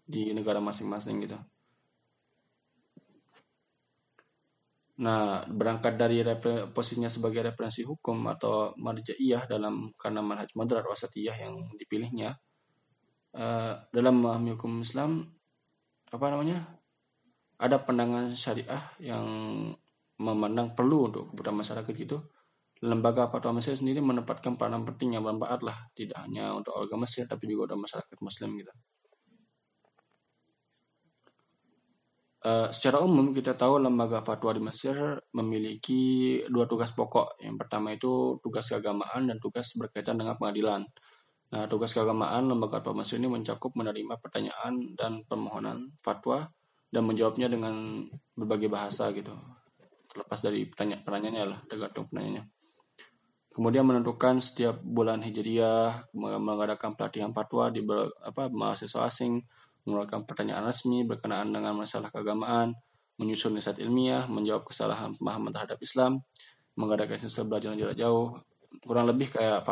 di 0.06 0.32
negara 0.32 0.62
masing-masing 0.64 1.28
gitu. 1.28 1.38
Nah, 5.00 5.48
berangkat 5.48 5.96
dari 5.96 6.20
posisinya 6.76 7.08
sebagai 7.08 7.40
referensi 7.40 7.88
hukum 7.88 8.20
atau 8.28 8.76
marja'iyah 8.76 9.48
dalam 9.48 9.96
karena 9.96 10.20
manhaj 10.20 10.52
madrat 10.60 10.84
wasatiyah 10.84 11.40
yang 11.40 11.56
dipilihnya, 11.80 12.36
uh, 13.32 13.80
dalam 13.96 14.20
memahami 14.20 14.60
hukum 14.60 14.84
Islam, 14.84 15.24
apa 16.12 16.26
namanya, 16.36 16.79
ada 17.60 17.78
pandangan 17.84 18.32
syariah 18.34 18.82
yang 19.04 19.24
memandang 20.20 20.76
perlu 20.76 21.12
untuk 21.12 21.24
kebutuhan 21.32 21.60
masyarakat 21.60 21.94
gitu 21.96 22.18
lembaga 22.80 23.28
fatwa 23.28 23.60
Mesir 23.60 23.76
sendiri 23.76 24.00
menempatkan 24.00 24.56
peranan 24.56 24.88
penting 24.88 25.20
yang 25.20 25.24
bermanfaat 25.28 25.62
lah 25.68 25.78
tidak 25.92 26.16
hanya 26.24 26.56
untuk 26.56 26.80
warga 26.80 26.96
Mesir 26.96 27.28
tapi 27.28 27.44
juga 27.52 27.76
untuk 27.76 27.84
masyarakat 27.84 28.18
Muslim 28.24 28.50
gitu. 28.64 28.74
Uh, 32.40 32.72
secara 32.72 33.04
umum 33.04 33.36
kita 33.36 33.52
tahu 33.52 33.84
lembaga 33.84 34.24
fatwa 34.24 34.56
di 34.56 34.64
Mesir 34.64 34.96
memiliki 35.36 36.40
dua 36.48 36.72
tugas 36.72 36.96
pokok. 36.96 37.36
Yang 37.44 37.68
pertama 37.68 37.92
itu 37.92 38.40
tugas 38.40 38.72
keagamaan 38.72 39.28
dan 39.28 39.44
tugas 39.44 39.76
berkaitan 39.76 40.16
dengan 40.16 40.40
pengadilan. 40.40 40.88
Nah, 41.52 41.68
tugas 41.68 41.92
keagamaan 41.92 42.48
lembaga 42.48 42.80
fatwa 42.80 43.04
Mesir 43.04 43.20
ini 43.20 43.28
mencakup 43.28 43.76
menerima 43.76 44.16
pertanyaan 44.24 44.96
dan 44.96 45.28
permohonan 45.28 46.00
fatwa 46.00 46.48
dan 46.90 47.06
menjawabnya 47.06 47.48
dengan 47.50 48.06
berbagai 48.34 48.70
bahasa 48.70 49.14
gitu. 49.14 49.34
Terlepas 50.10 50.40
dari 50.42 50.66
pertanyaan 50.66 51.02
pertanyaannya 51.06 51.46
lah 51.46 51.60
tergantung 51.70 52.06
pertanyaannya. 52.10 52.44
Kemudian 53.50 53.86
menentukan 53.86 54.40
setiap 54.40 54.80
bulan 54.82 55.20
hijriah 55.26 56.10
mengadakan 56.18 56.96
pelatihan 56.96 57.34
fatwa 57.34 57.68
di 57.70 57.84
apa 58.24 58.48
mahasiswa 58.50 59.06
asing 59.06 59.42
mengeluarkan 59.84 60.24
pertanyaan 60.24 60.64
resmi 60.70 61.04
berkenaan 61.04 61.50
dengan 61.50 61.74
masalah 61.76 62.14
keagamaan 62.14 62.78
menyusun 63.20 63.58
riset 63.60 63.78
ilmiah 63.84 64.26
menjawab 64.32 64.64
kesalahan 64.64 65.12
pemahaman 65.20 65.52
terhadap 65.52 65.76
Islam 65.84 66.24
mengadakan 66.80 67.20
sesi 67.20 67.44
belajar 67.44 67.76
jarak 67.76 68.00
jauh. 68.00 68.40
Kurang 68.80 69.12
lebih 69.12 69.28
kayak 69.34 69.66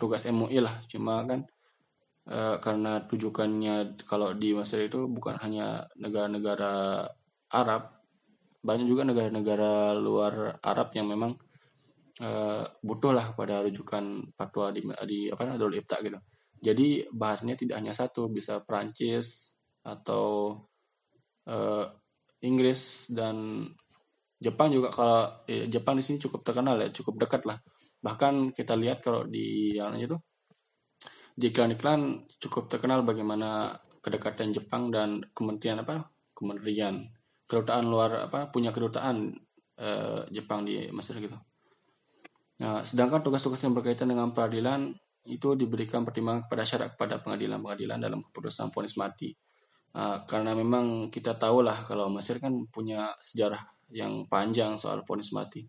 tugas 0.00 0.24
MUI 0.24 0.64
lah 0.64 0.72
cuma 0.88 1.20
kan 1.28 1.44
uh, 2.28 2.56
karena 2.60 3.04
tujukannya 3.04 4.00
kalau 4.08 4.32
di 4.32 4.56
Mesir 4.56 4.88
itu 4.88 5.08
bukan 5.08 5.36
hanya 5.40 5.88
negara-negara 5.98 7.04
Arab, 7.52 7.82
banyak 8.64 8.86
juga 8.88 9.04
negara-negara 9.04 9.92
luar 9.96 10.58
Arab 10.64 10.92
yang 10.96 11.12
memang 11.12 11.36
uh, 12.24 12.64
butuh 12.80 13.12
lah 13.12 13.36
pada 13.36 13.60
rujukan 13.64 14.34
fatwa 14.34 14.72
di, 14.72 14.80
di 15.08 15.18
apa 15.28 15.42
namanya 15.44 15.80
Ibta 15.80 15.96
gitu. 16.00 16.18
Jadi 16.64 17.04
bahasanya 17.12 17.60
tidak 17.60 17.76
hanya 17.76 17.92
satu, 17.92 18.32
bisa 18.32 18.64
Perancis 18.64 19.52
atau 19.84 20.56
uh, 21.44 21.84
Inggris 22.40 23.12
dan 23.12 23.68
Jepang 24.40 24.68
juga 24.72 24.88
kalau 24.92 25.44
eh, 25.48 25.68
Jepang 25.68 25.96
di 25.96 26.04
sini 26.04 26.20
cukup 26.20 26.44
terkenal 26.44 26.76
ya, 26.80 26.88
cukup 26.92 27.20
dekat 27.20 27.44
lah. 27.48 27.60
Bahkan 28.00 28.52
kita 28.52 28.76
lihat 28.76 29.00
kalau 29.00 29.24
di 29.24 29.76
yang 29.76 29.96
itu 29.96 30.16
di 31.34 31.50
iklan-iklan 31.50 32.30
cukup 32.38 32.70
terkenal 32.70 33.02
bagaimana 33.02 33.74
kedekatan 33.98 34.54
Jepang 34.54 34.94
dan 34.94 35.22
kementerian 35.34 35.82
apa 35.82 36.06
kementerian 36.30 37.10
kedutaan 37.50 37.90
luar 37.90 38.30
apa 38.30 38.50
punya 38.54 38.70
kedutaan 38.70 39.34
eh, 39.78 40.22
Jepang 40.30 40.62
di 40.62 40.88
Mesir 40.94 41.18
gitu. 41.18 41.34
Nah, 42.62 42.86
sedangkan 42.86 43.26
tugas-tugas 43.26 43.58
yang 43.66 43.74
berkaitan 43.74 44.14
dengan 44.14 44.30
peradilan 44.30 44.94
itu 45.26 45.56
diberikan 45.56 46.04
pertimbangan 46.04 46.46
kepada 46.46 46.62
syarat 46.62 46.88
kepada 46.94 47.18
pengadilan-pengadilan 47.24 47.98
dalam 47.98 48.20
keputusan 48.30 48.70
vonis 48.70 48.94
mati. 48.94 49.34
Nah, 49.94 50.22
karena 50.26 50.54
memang 50.54 51.10
kita 51.10 51.34
tahu 51.34 51.64
lah 51.64 51.82
kalau 51.86 52.10
Mesir 52.10 52.38
kan 52.38 52.52
punya 52.70 53.14
sejarah 53.18 53.62
yang 53.90 54.26
panjang 54.30 54.78
soal 54.78 55.02
vonis 55.02 55.34
mati. 55.34 55.66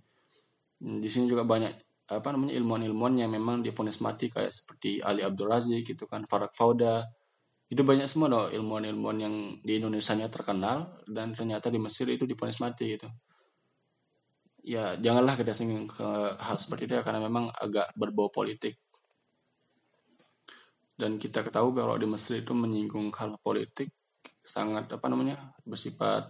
Hmm, 0.82 1.00
di 1.00 1.08
sini 1.08 1.26
juga 1.30 1.48
banyak 1.48 1.85
apa 2.06 2.28
namanya 2.30 2.54
ilmuwan-ilmuwan 2.54 3.18
yang 3.18 3.34
memang 3.34 3.66
difonis 3.66 3.98
mati 3.98 4.30
kayak 4.30 4.54
seperti 4.54 5.02
Ali 5.02 5.26
Abdul 5.26 5.50
Razik 5.50 5.82
gitu 5.90 6.06
kan 6.06 6.30
Farak 6.30 6.54
Fauda. 6.54 7.02
Itu 7.66 7.82
banyak 7.82 8.06
semua 8.06 8.30
loh 8.30 8.46
ilmuwan-ilmuwan 8.54 9.18
yang 9.18 9.36
di 9.66 9.82
Indonesia 9.82 10.14
nya 10.14 10.30
terkenal 10.30 11.02
dan 11.10 11.34
ternyata 11.34 11.74
di 11.74 11.82
Mesir 11.82 12.06
itu 12.14 12.30
difonis 12.30 12.62
mati 12.62 12.94
gitu. 12.94 13.10
Ya 14.66 14.94
janganlah 15.02 15.34
kita 15.34 15.54
singgung 15.54 15.90
ke 15.90 16.10
hal 16.38 16.58
seperti 16.62 16.86
itu 16.90 16.94
ya 16.98 17.02
karena 17.02 17.26
memang 17.26 17.50
agak 17.50 17.90
berbau 17.98 18.30
politik. 18.30 18.78
Dan 20.96 21.18
kita 21.18 21.42
ketahui 21.42 21.74
kalau 21.74 21.98
di 21.98 22.06
Mesir 22.06 22.38
itu 22.38 22.54
menyinggung 22.54 23.10
hal 23.18 23.42
politik 23.42 23.90
sangat 24.46 24.94
apa 24.94 25.10
namanya 25.10 25.58
bersifat 25.66 26.30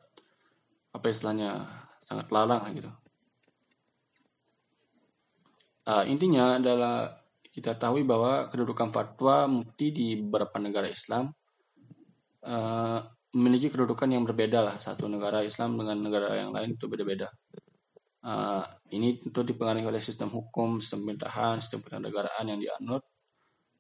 apa 0.96 1.06
istilahnya 1.12 1.68
sangat 2.00 2.32
larang 2.32 2.64
gitu 2.72 2.88
Uh, 5.86 6.02
intinya 6.10 6.58
adalah 6.58 7.14
kita 7.54 7.78
tahu 7.78 8.02
bahwa 8.04 8.50
kedudukan 8.50 8.90
fatwa 8.90 9.46
mufti 9.46 9.94
di 9.94 10.08
beberapa 10.18 10.58
negara 10.58 10.90
Islam 10.90 11.30
uh, 12.42 13.00
memiliki 13.38 13.70
kedudukan 13.70 14.10
yang 14.10 14.26
berbeda 14.26 14.60
lah. 14.66 14.76
Satu 14.82 15.06
negara 15.06 15.46
Islam 15.46 15.78
dengan 15.78 16.02
negara 16.02 16.36
yang 16.36 16.52
lain 16.52 16.74
itu 16.74 16.90
beda-beda. 16.90 17.30
Uh, 18.26 18.66
ini 18.90 19.22
tentu 19.22 19.46
dipengaruhi 19.46 19.86
oleh 19.86 20.02
sistem 20.02 20.34
hukum, 20.34 20.82
sistem 20.82 21.06
pemerintahan, 21.06 21.62
sistem 21.62 21.86
penegaraan 21.86 22.46
yang 22.50 22.58
dianut. 22.58 23.06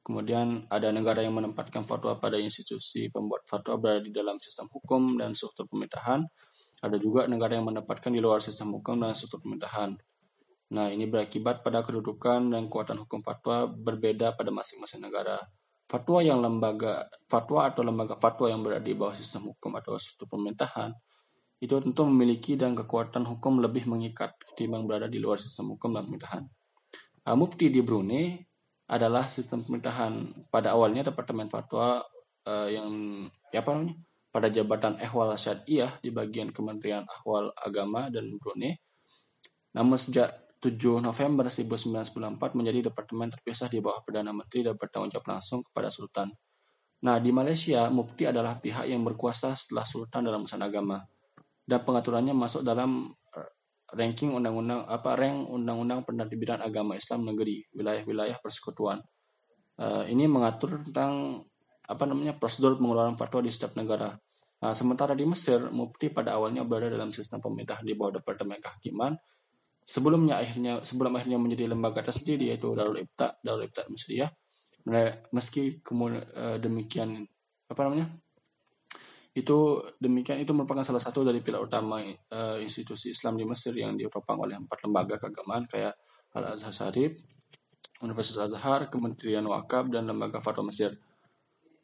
Kemudian 0.05 0.69
ada 0.69 0.93
negara 0.93 1.25
yang 1.25 1.33
menempatkan 1.33 1.81
fatwa 1.81 2.21
pada 2.21 2.37
institusi 2.37 3.09
pembuat 3.09 3.49
fatwa 3.49 3.81
berada 3.81 4.05
di 4.05 4.13
dalam 4.13 4.37
sistem 4.37 4.69
hukum 4.69 5.17
dan 5.17 5.33
struktur 5.33 5.65
pemerintahan. 5.65 6.21
Ada 6.85 7.01
juga 7.01 7.25
negara 7.25 7.57
yang 7.57 7.65
menempatkan 7.65 8.13
di 8.13 8.21
luar 8.21 8.37
sistem 8.37 8.77
hukum 8.77 9.01
dan 9.01 9.17
struktur 9.17 9.41
pemerintahan. 9.41 9.97
Nah, 10.73 10.89
ini 10.89 11.06
berakibat 11.06 11.62
pada 11.62 11.86
kedudukan 11.86 12.49
dan 12.49 12.65
kekuatan 12.65 13.06
hukum 13.06 13.21
fatwa 13.21 13.69
berbeda 13.69 14.34
pada 14.34 14.49
masing-masing 14.49 15.06
negara. 15.06 15.38
Fatwa 15.86 16.17
yang 16.25 16.41
lembaga 16.41 17.06
fatwa 17.30 17.69
atau 17.69 17.86
lembaga 17.86 18.17
fatwa 18.17 18.49
yang 18.49 18.65
berada 18.65 18.82
di 18.82 18.97
bawah 18.97 19.13
sistem 19.13 19.54
hukum 19.54 19.78
atau 19.78 19.93
struktur 20.01 20.34
pemerintahan 20.34 20.89
itu 21.62 21.78
tentu 21.78 22.04
memiliki 22.10 22.58
dan 22.58 22.73
kekuatan 22.73 23.21
hukum 23.21 23.62
lebih 23.62 23.86
mengikat 23.86 24.34
ketimbang 24.41 24.89
berada 24.89 25.06
di 25.06 25.21
luar 25.21 25.38
sistem 25.38 25.78
hukum 25.78 25.93
dan 25.93 26.10
pemerintahan. 26.10 26.43
Uh, 27.25 27.38
Mufti 27.38 27.69
di 27.69 27.86
Brunei 27.86 28.41
adalah 28.89 29.30
sistem 29.30 29.62
pemerintahan. 29.62 30.45
Pada 30.49 30.73
awalnya 30.73 31.06
Departemen 31.10 31.47
Fatwa 31.47 32.01
uh, 32.49 32.69
yang 32.69 32.89
ya 33.54 33.62
apa 33.62 33.69
namanya? 33.71 33.95
pada 34.36 34.51
jabatan 34.51 34.99
Ehwal 34.99 35.32
Syariah 35.39 35.95
di 36.04 36.12
bagian 36.12 36.51
Kementerian 36.51 37.08
Ahwal 37.08 37.56
Agama 37.56 38.12
dan 38.12 38.36
Brunei. 38.36 38.75
Namun 39.71 39.95
sejak 39.95 40.44
7 40.59 41.03
November 41.03 41.45
1994 41.51 42.57
menjadi 42.57 42.89
departemen 42.89 43.29
terpisah 43.29 43.69
di 43.69 43.83
bawah 43.83 44.01
Perdana 44.01 44.33
Menteri 44.33 44.65
dan 44.65 44.75
bertanggung 44.79 45.11
jawab 45.13 45.37
langsung 45.37 45.61
kepada 45.61 45.93
Sultan. 45.93 46.33
Nah, 47.05 47.21
di 47.21 47.29
Malaysia, 47.29 47.85
Mufti 47.93 48.25
adalah 48.25 48.57
pihak 48.57 48.89
yang 48.89 49.05
berkuasa 49.05 49.53
setelah 49.53 49.85
Sultan 49.85 50.25
dalam 50.25 50.47
urusan 50.47 50.63
agama. 50.63 51.05
Dan 51.65 51.81
pengaturannya 51.85 52.33
masuk 52.33 52.65
dalam 52.65 53.13
eh, 53.35 53.49
ranking 53.93 54.33
undang-undang 54.33 54.89
apa 54.89 55.13
rank 55.13 55.49
undang-undang 55.49 56.01
penerbitan 56.01 56.61
agama 56.65 56.97
Islam 56.97 57.29
negeri 57.29 57.61
wilayah-wilayah 57.75 58.37
persekutuan. 58.41 59.01
Uh, 59.75 60.07
ini 60.07 60.23
mengatur 60.23 60.79
tentang 60.87 61.43
apa 61.83 62.03
namanya 62.07 62.31
prosedur 62.39 62.79
pengeluaran 62.79 63.19
fatwa 63.19 63.43
di 63.43 63.51
setiap 63.51 63.75
negara. 63.75 64.15
Nah, 64.63 64.71
sementara 64.71 65.11
di 65.13 65.27
Mesir, 65.27 65.67
Mufti 65.69 66.07
pada 66.09 66.39
awalnya 66.39 66.63
berada 66.63 66.89
dalam 66.89 67.11
sistem 67.11 67.43
pemerintahan 67.43 67.83
di 67.83 67.91
bawah 67.91 68.17
Departemen 68.17 68.57
Kehakiman. 68.63 69.13
Sebelumnya 69.86 70.41
akhirnya 70.41 70.82
sebelum 70.82 71.13
akhirnya 71.13 71.38
menjadi 71.38 71.69
lembaga 71.69 72.02
tersendiri 72.02 72.50
yaitu 72.50 72.74
Darul 72.74 72.98
Ibta, 72.98 73.38
Darul 73.45 73.69
Ibta 73.69 73.86
Mesiriyah. 73.86 74.30
Meski 75.30 75.82
kemudian 75.86 76.26
uh, 76.34 76.58
demikian 76.58 77.21
apa 77.69 77.82
namanya? 77.86 78.10
Itu 79.36 79.84
demikian 80.02 80.41
itu 80.41 80.58
merupakan 80.58 80.82
salah 80.82 81.02
satu 81.02 81.21
dari 81.21 81.43
pilar 81.45 81.69
utama 81.69 82.02
uh, 82.02 82.58
institusi 82.58 83.13
Islam 83.13 83.38
di 83.38 83.45
Mesir 83.45 83.78
yang 83.78 83.93
ditopang 83.93 84.41
oleh 84.41 84.58
empat 84.58 84.86
lembaga 84.89 85.21
keagamaan 85.21 85.69
kayak 85.69 85.93
Al 86.34 86.58
Azhar 86.58 86.74
Syarif, 86.74 87.21
Universitas 88.02 88.50
Azhar, 88.50 88.89
Kementerian 88.89 89.45
Wakaf 89.45 89.93
dan 89.93 90.10
Lembaga 90.10 90.41
Fatwa 90.41 90.74
Mesir. 90.74 90.98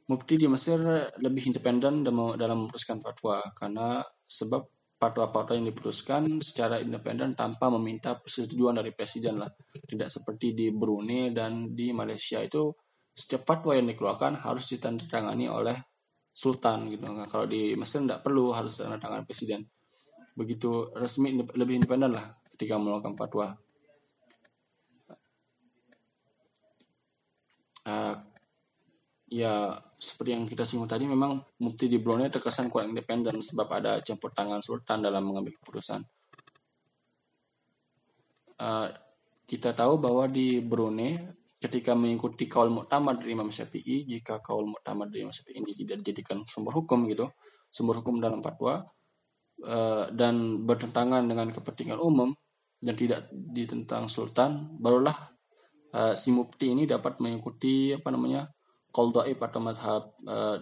Mufti 0.10 0.36
di 0.36 0.48
Mesir 0.50 0.82
lebih 1.22 1.54
independen 1.54 2.04
dalam 2.04 2.66
memutuskan 2.66 3.00
fatwa 3.00 3.40
karena 3.56 4.04
sebab 4.28 4.68
fatwa-fatwa 5.02 5.58
yang 5.58 5.66
diputuskan 5.74 6.46
secara 6.46 6.78
independen 6.78 7.34
tanpa 7.34 7.74
meminta 7.74 8.14
persetujuan 8.22 8.78
dari 8.78 8.94
presiden 8.94 9.42
lah. 9.42 9.50
Tidak 9.74 10.06
seperti 10.06 10.54
di 10.54 10.70
Brunei 10.70 11.34
dan 11.34 11.74
di 11.74 11.90
Malaysia 11.90 12.38
itu 12.38 12.70
setiap 13.10 13.50
fatwa 13.50 13.74
yang 13.74 13.90
dikeluarkan 13.90 14.46
harus 14.46 14.70
ditandatangani 14.70 15.50
oleh 15.50 15.74
sultan 16.30 16.94
gitu. 16.94 17.10
Nah, 17.10 17.26
kalau 17.26 17.50
di 17.50 17.74
Mesir 17.74 18.06
tidak 18.06 18.22
perlu 18.22 18.54
harus 18.54 18.78
ditandatangani 18.78 19.26
presiden. 19.26 19.66
Begitu 20.38 20.94
resmi 20.94 21.34
lebih 21.34 21.82
independen 21.82 22.14
lah 22.14 22.38
ketika 22.54 22.78
melakukan 22.78 23.18
fatwa. 23.18 23.58
Uh, 27.82 28.14
ya 29.26 29.82
seperti 30.02 30.34
yang 30.34 30.50
kita 30.50 30.66
singgung 30.66 30.90
tadi 30.90 31.06
memang 31.06 31.38
Mufti 31.62 31.86
di 31.86 32.02
Brunei 32.02 32.34
terkesan 32.34 32.74
kurang 32.74 32.90
independen 32.90 33.38
sebab 33.38 33.70
ada 33.70 34.02
campur 34.02 34.34
tangan 34.34 34.58
Sultan 34.66 35.06
dalam 35.06 35.22
mengambil 35.30 35.54
keputusan. 35.62 36.02
Uh, 38.58 38.90
kita 39.46 39.78
tahu 39.78 40.02
bahwa 40.02 40.26
di 40.26 40.58
Brunei 40.58 41.22
ketika 41.62 41.94
mengikuti 41.94 42.50
kaul 42.50 42.74
muktamad 42.74 43.22
dari 43.22 43.38
Imam 43.38 43.54
Syafi'i 43.54 44.10
jika 44.10 44.42
kaul 44.42 44.74
muktamad 44.74 45.14
dari 45.14 45.22
Imam 45.22 45.34
Syafi'i 45.34 45.62
ini 45.62 45.78
tidak 45.78 46.02
dijadikan 46.02 46.42
sumber 46.50 46.74
hukum 46.74 47.06
gitu 47.06 47.30
sumber 47.70 48.02
hukum 48.02 48.18
dalam 48.18 48.42
fatwa 48.42 48.82
uh, 49.62 50.10
dan 50.10 50.66
bertentangan 50.66 51.22
dengan 51.30 51.54
kepentingan 51.54 52.02
umum 52.02 52.34
dan 52.82 52.98
tidak 52.98 53.30
ditentang 53.30 54.10
sultan 54.10 54.74
barulah 54.82 55.14
uh, 55.94 56.18
si 56.18 56.34
mufti 56.34 56.74
ini 56.74 56.90
dapat 56.90 57.22
mengikuti 57.22 57.94
apa 57.94 58.10
namanya 58.10 58.50
dhaif 58.92 59.40
atau 59.40 59.60
mazhab 59.64 60.04
uh, 60.28 60.60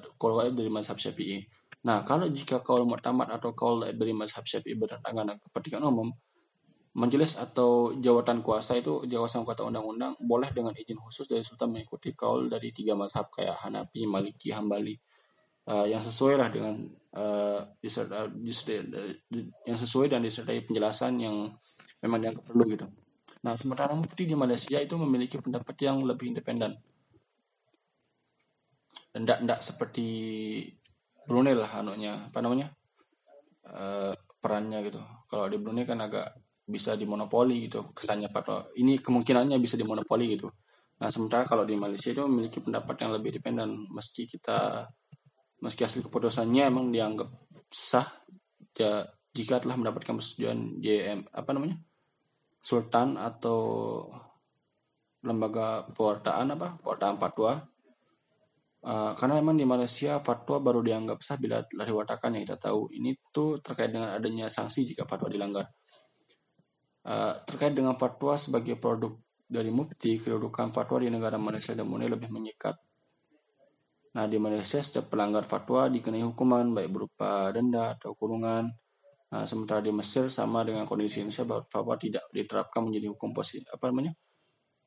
dari 0.54 0.70
mazhab 0.70 0.98
Syafi'i. 1.02 1.44
Nah, 1.86 2.04
kalau 2.06 2.30
jika 2.30 2.62
qaul 2.62 2.86
mu'tamad 2.86 3.30
atau 3.34 3.52
dhaif 3.82 3.98
dari 3.98 4.14
mazhab 4.14 4.46
Syafi'i 4.46 4.78
bertentangan 4.78 5.26
dengan 5.34 5.40
kepentingan 5.42 5.84
umum, 5.90 6.10
majelis 6.94 7.38
atau 7.38 7.94
jawatan 7.98 8.42
kuasa 8.42 8.78
itu 8.82 9.06
jawatan 9.06 9.46
kuasa 9.46 9.62
undang-undang 9.64 10.18
boleh 10.20 10.50
dengan 10.52 10.74
izin 10.74 10.98
khusus 10.98 11.30
dari 11.30 11.46
sultan 11.46 11.70
mengikuti 11.70 12.18
kaul 12.18 12.50
dari 12.50 12.74
tiga 12.74 12.98
mazhab 12.98 13.30
kayak 13.30 13.62
Hanafi, 13.62 14.10
Maliki, 14.10 14.50
Hambali 14.50 14.98
uh, 15.70 15.86
yang 15.86 16.02
sesuai 16.02 16.36
lah 16.38 16.50
dengan 16.50 16.76
diserta, 17.82 18.30
yang 19.66 19.78
sesuai 19.80 20.14
dan 20.14 20.22
disertai 20.22 20.62
penjelasan 20.62 21.18
yang 21.22 21.36
memang 22.06 22.20
dianggap 22.22 22.46
perlu 22.46 22.64
gitu. 22.70 22.86
Nah, 23.40 23.56
sementara 23.56 23.96
mufti 23.96 24.28
di 24.28 24.36
Malaysia 24.36 24.78
itu 24.78 25.00
memiliki 25.00 25.40
pendapat 25.40 25.74
yang 25.80 26.04
lebih 26.04 26.36
independen 26.36 26.76
ndak 29.16 29.40
ndak 29.46 29.60
seperti 29.62 30.08
Brunei 31.26 31.54
lah 31.54 31.82
anunya. 31.82 32.30
Apa 32.30 32.42
namanya? 32.42 32.74
Uh, 33.66 34.14
perannya 34.42 34.82
gitu. 34.88 35.02
Kalau 35.30 35.46
di 35.46 35.58
Brunei 35.62 35.86
kan 35.86 36.02
agak 36.02 36.34
bisa 36.70 36.94
dimonopoli 36.94 37.66
gitu 37.66 37.90
kesannya 37.98 38.30
pada 38.30 38.70
ini 38.78 39.02
kemungkinannya 39.02 39.58
bisa 39.58 39.74
dimonopoli 39.74 40.38
gitu. 40.38 40.54
Nah 41.02 41.10
sementara 41.10 41.42
kalau 41.50 41.66
di 41.66 41.74
Malaysia 41.74 42.14
itu 42.14 42.22
memiliki 42.30 42.62
pendapat 42.62 42.94
yang 43.02 43.18
lebih 43.18 43.34
independen 43.34 43.90
meski 43.90 44.30
kita 44.30 44.86
meski 45.66 45.82
hasil 45.84 46.06
keputusannya 46.06 46.70
emang 46.70 46.94
dianggap 46.94 47.28
sah 47.74 48.06
ya, 48.78 49.04
jika 49.34 49.60
telah 49.60 49.76
mendapatkan 49.82 50.22
persetujuan 50.22 50.78
JM 50.78 51.26
apa 51.34 51.50
namanya? 51.58 51.82
Sultan 52.62 53.18
atau 53.18 53.60
lembaga 55.26 55.90
pewartaan 55.90 56.54
apa? 56.54 56.78
Pewartaan 56.80 57.18
fatwa 57.18 57.66
Uh, 58.80 59.12
karena 59.12 59.44
memang 59.44 59.60
di 59.60 59.68
Malaysia 59.68 60.24
fatwa 60.24 60.64
baru 60.64 60.80
dianggap 60.80 61.20
sah 61.20 61.36
bila 61.36 61.60
telah 61.68 61.84
diwatakan 61.84 62.40
yang 62.40 62.44
kita 62.48 62.58
tahu. 62.72 62.88
Ini 62.96 63.12
tuh 63.28 63.60
terkait 63.60 63.92
dengan 63.92 64.16
adanya 64.16 64.48
sanksi 64.48 64.88
jika 64.88 65.04
fatwa 65.04 65.28
dilanggar. 65.28 65.68
Uh, 67.04 67.36
terkait 67.44 67.76
dengan 67.76 68.00
fatwa 68.00 68.40
sebagai 68.40 68.80
produk 68.80 69.20
dari 69.44 69.68
mufti, 69.68 70.16
kedudukan 70.16 70.72
fatwa 70.72 71.04
di 71.04 71.12
negara 71.12 71.36
Malaysia 71.36 71.76
dan 71.76 71.92
Brunei 71.92 72.08
lebih 72.08 72.32
menyikat. 72.32 72.80
Nah, 74.16 74.26
di 74.32 74.40
Malaysia 74.40 74.80
setiap 74.80 75.12
pelanggar 75.12 75.44
fatwa 75.44 75.92
dikenai 75.92 76.24
hukuman 76.24 76.72
baik 76.72 76.90
berupa 76.90 77.52
denda 77.52 78.00
atau 78.00 78.16
kurungan. 78.16 78.72
Nah, 79.30 79.44
sementara 79.44 79.84
di 79.84 79.92
Mesir 79.92 80.32
sama 80.32 80.64
dengan 80.64 80.88
kondisi 80.88 81.20
Indonesia 81.20 81.46
fatwa 81.68 82.00
tidak 82.00 82.24
diterapkan 82.32 82.88
menjadi 82.88 83.12
hukum 83.12 83.36
positif 83.36 83.68
apa 83.76 83.92
namanya? 83.92 84.16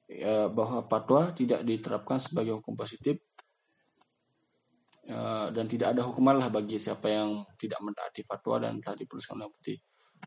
Ya, 0.08 0.48
bahwa 0.48 0.82
fatwa 0.88 1.30
tidak 1.36 1.62
diterapkan 1.62 2.18
sebagai 2.18 2.58
hukum 2.58 2.74
positif 2.74 3.20
Eh, 3.22 3.31
dan 5.50 5.66
tidak 5.66 5.98
ada 5.98 6.06
hukuman 6.06 6.38
lah 6.38 6.48
bagi 6.48 6.78
siapa 6.78 7.10
yang 7.10 7.42
tidak 7.58 7.82
mentaati 7.82 8.22
fatwa 8.22 8.62
dan 8.62 8.78
telah 8.78 8.94
diputuskan 8.94 9.42
oleh. 9.42 9.78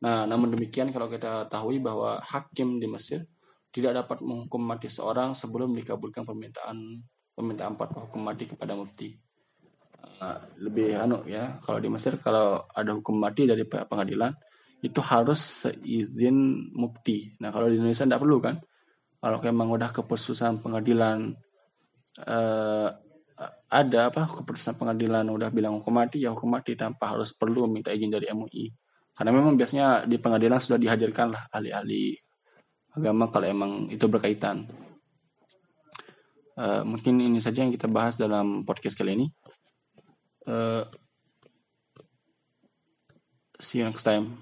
Nah, 0.03 0.27
namun 0.27 0.51
demikian 0.51 0.91
kalau 0.91 1.07
kita 1.07 1.47
tahu 1.47 1.79
bahwa 1.79 2.19
hakim 2.19 2.83
di 2.83 2.87
Mesir 2.91 3.23
tidak 3.71 4.03
dapat 4.03 4.19
menghukum 4.23 4.59
mati 4.59 4.91
seorang 4.91 5.31
sebelum 5.31 5.71
dikabulkan 5.75 6.27
permintaan 6.27 6.99
permintaan 7.35 7.75
fatwa 7.79 8.07
hukum 8.07 8.23
mati 8.23 8.47
kepada 8.47 8.75
mufti. 8.75 9.15
Uh, 10.15 10.37
lebih 10.63 10.95
anu 10.95 11.23
ya, 11.27 11.59
kalau 11.63 11.79
di 11.79 11.87
Mesir 11.91 12.19
kalau 12.19 12.63
ada 12.71 12.91
hukum 12.95 13.15
mati 13.15 13.47
dari 13.47 13.63
pengadilan 13.67 14.31
itu 14.83 14.99
harus 14.99 15.39
seizin 15.39 16.71
mufti. 16.75 17.35
Nah, 17.39 17.51
kalau 17.55 17.71
di 17.71 17.79
Indonesia 17.79 18.03
tidak 18.03 18.21
perlu 18.23 18.37
kan? 18.43 18.55
Kalau 19.19 19.39
memang 19.41 19.73
udah 19.73 19.89
keputusan 19.89 20.61
pengadilan 20.61 21.33
uh, 22.21 22.89
ada 23.67 23.99
apa? 24.07 24.23
Keputusan 24.23 24.79
pengadilan 24.79 25.27
udah 25.27 25.51
bilang 25.51 25.75
hukum 25.79 25.99
mati 25.99 26.23
ya 26.23 26.31
hukum 26.31 26.55
mati 26.55 26.79
tanpa 26.79 27.11
harus 27.11 27.35
perlu 27.35 27.67
minta 27.67 27.91
izin 27.91 28.07
dari 28.07 28.31
MUI 28.31 28.71
karena 29.15 29.31
memang 29.31 29.55
biasanya 29.55 30.03
di 30.03 30.19
pengadilan 30.19 30.59
sudah 30.59 30.79
dihadirkan 30.79 31.31
lah 31.31 31.47
ahli-ahli 31.47 32.19
agama 32.95 33.31
kalau 33.31 33.47
emang 33.47 33.71
itu 33.91 34.07
berkaitan. 34.07 34.67
Uh, 36.55 36.87
mungkin 36.87 37.19
ini 37.19 37.43
saja 37.43 37.67
yang 37.67 37.71
kita 37.75 37.91
bahas 37.91 38.15
dalam 38.15 38.63
podcast 38.63 38.95
kali 38.95 39.19
ini. 39.19 39.27
Uh, 40.47 40.87
see 43.59 43.83
you 43.83 43.87
next 43.87 44.03
time 44.03 44.39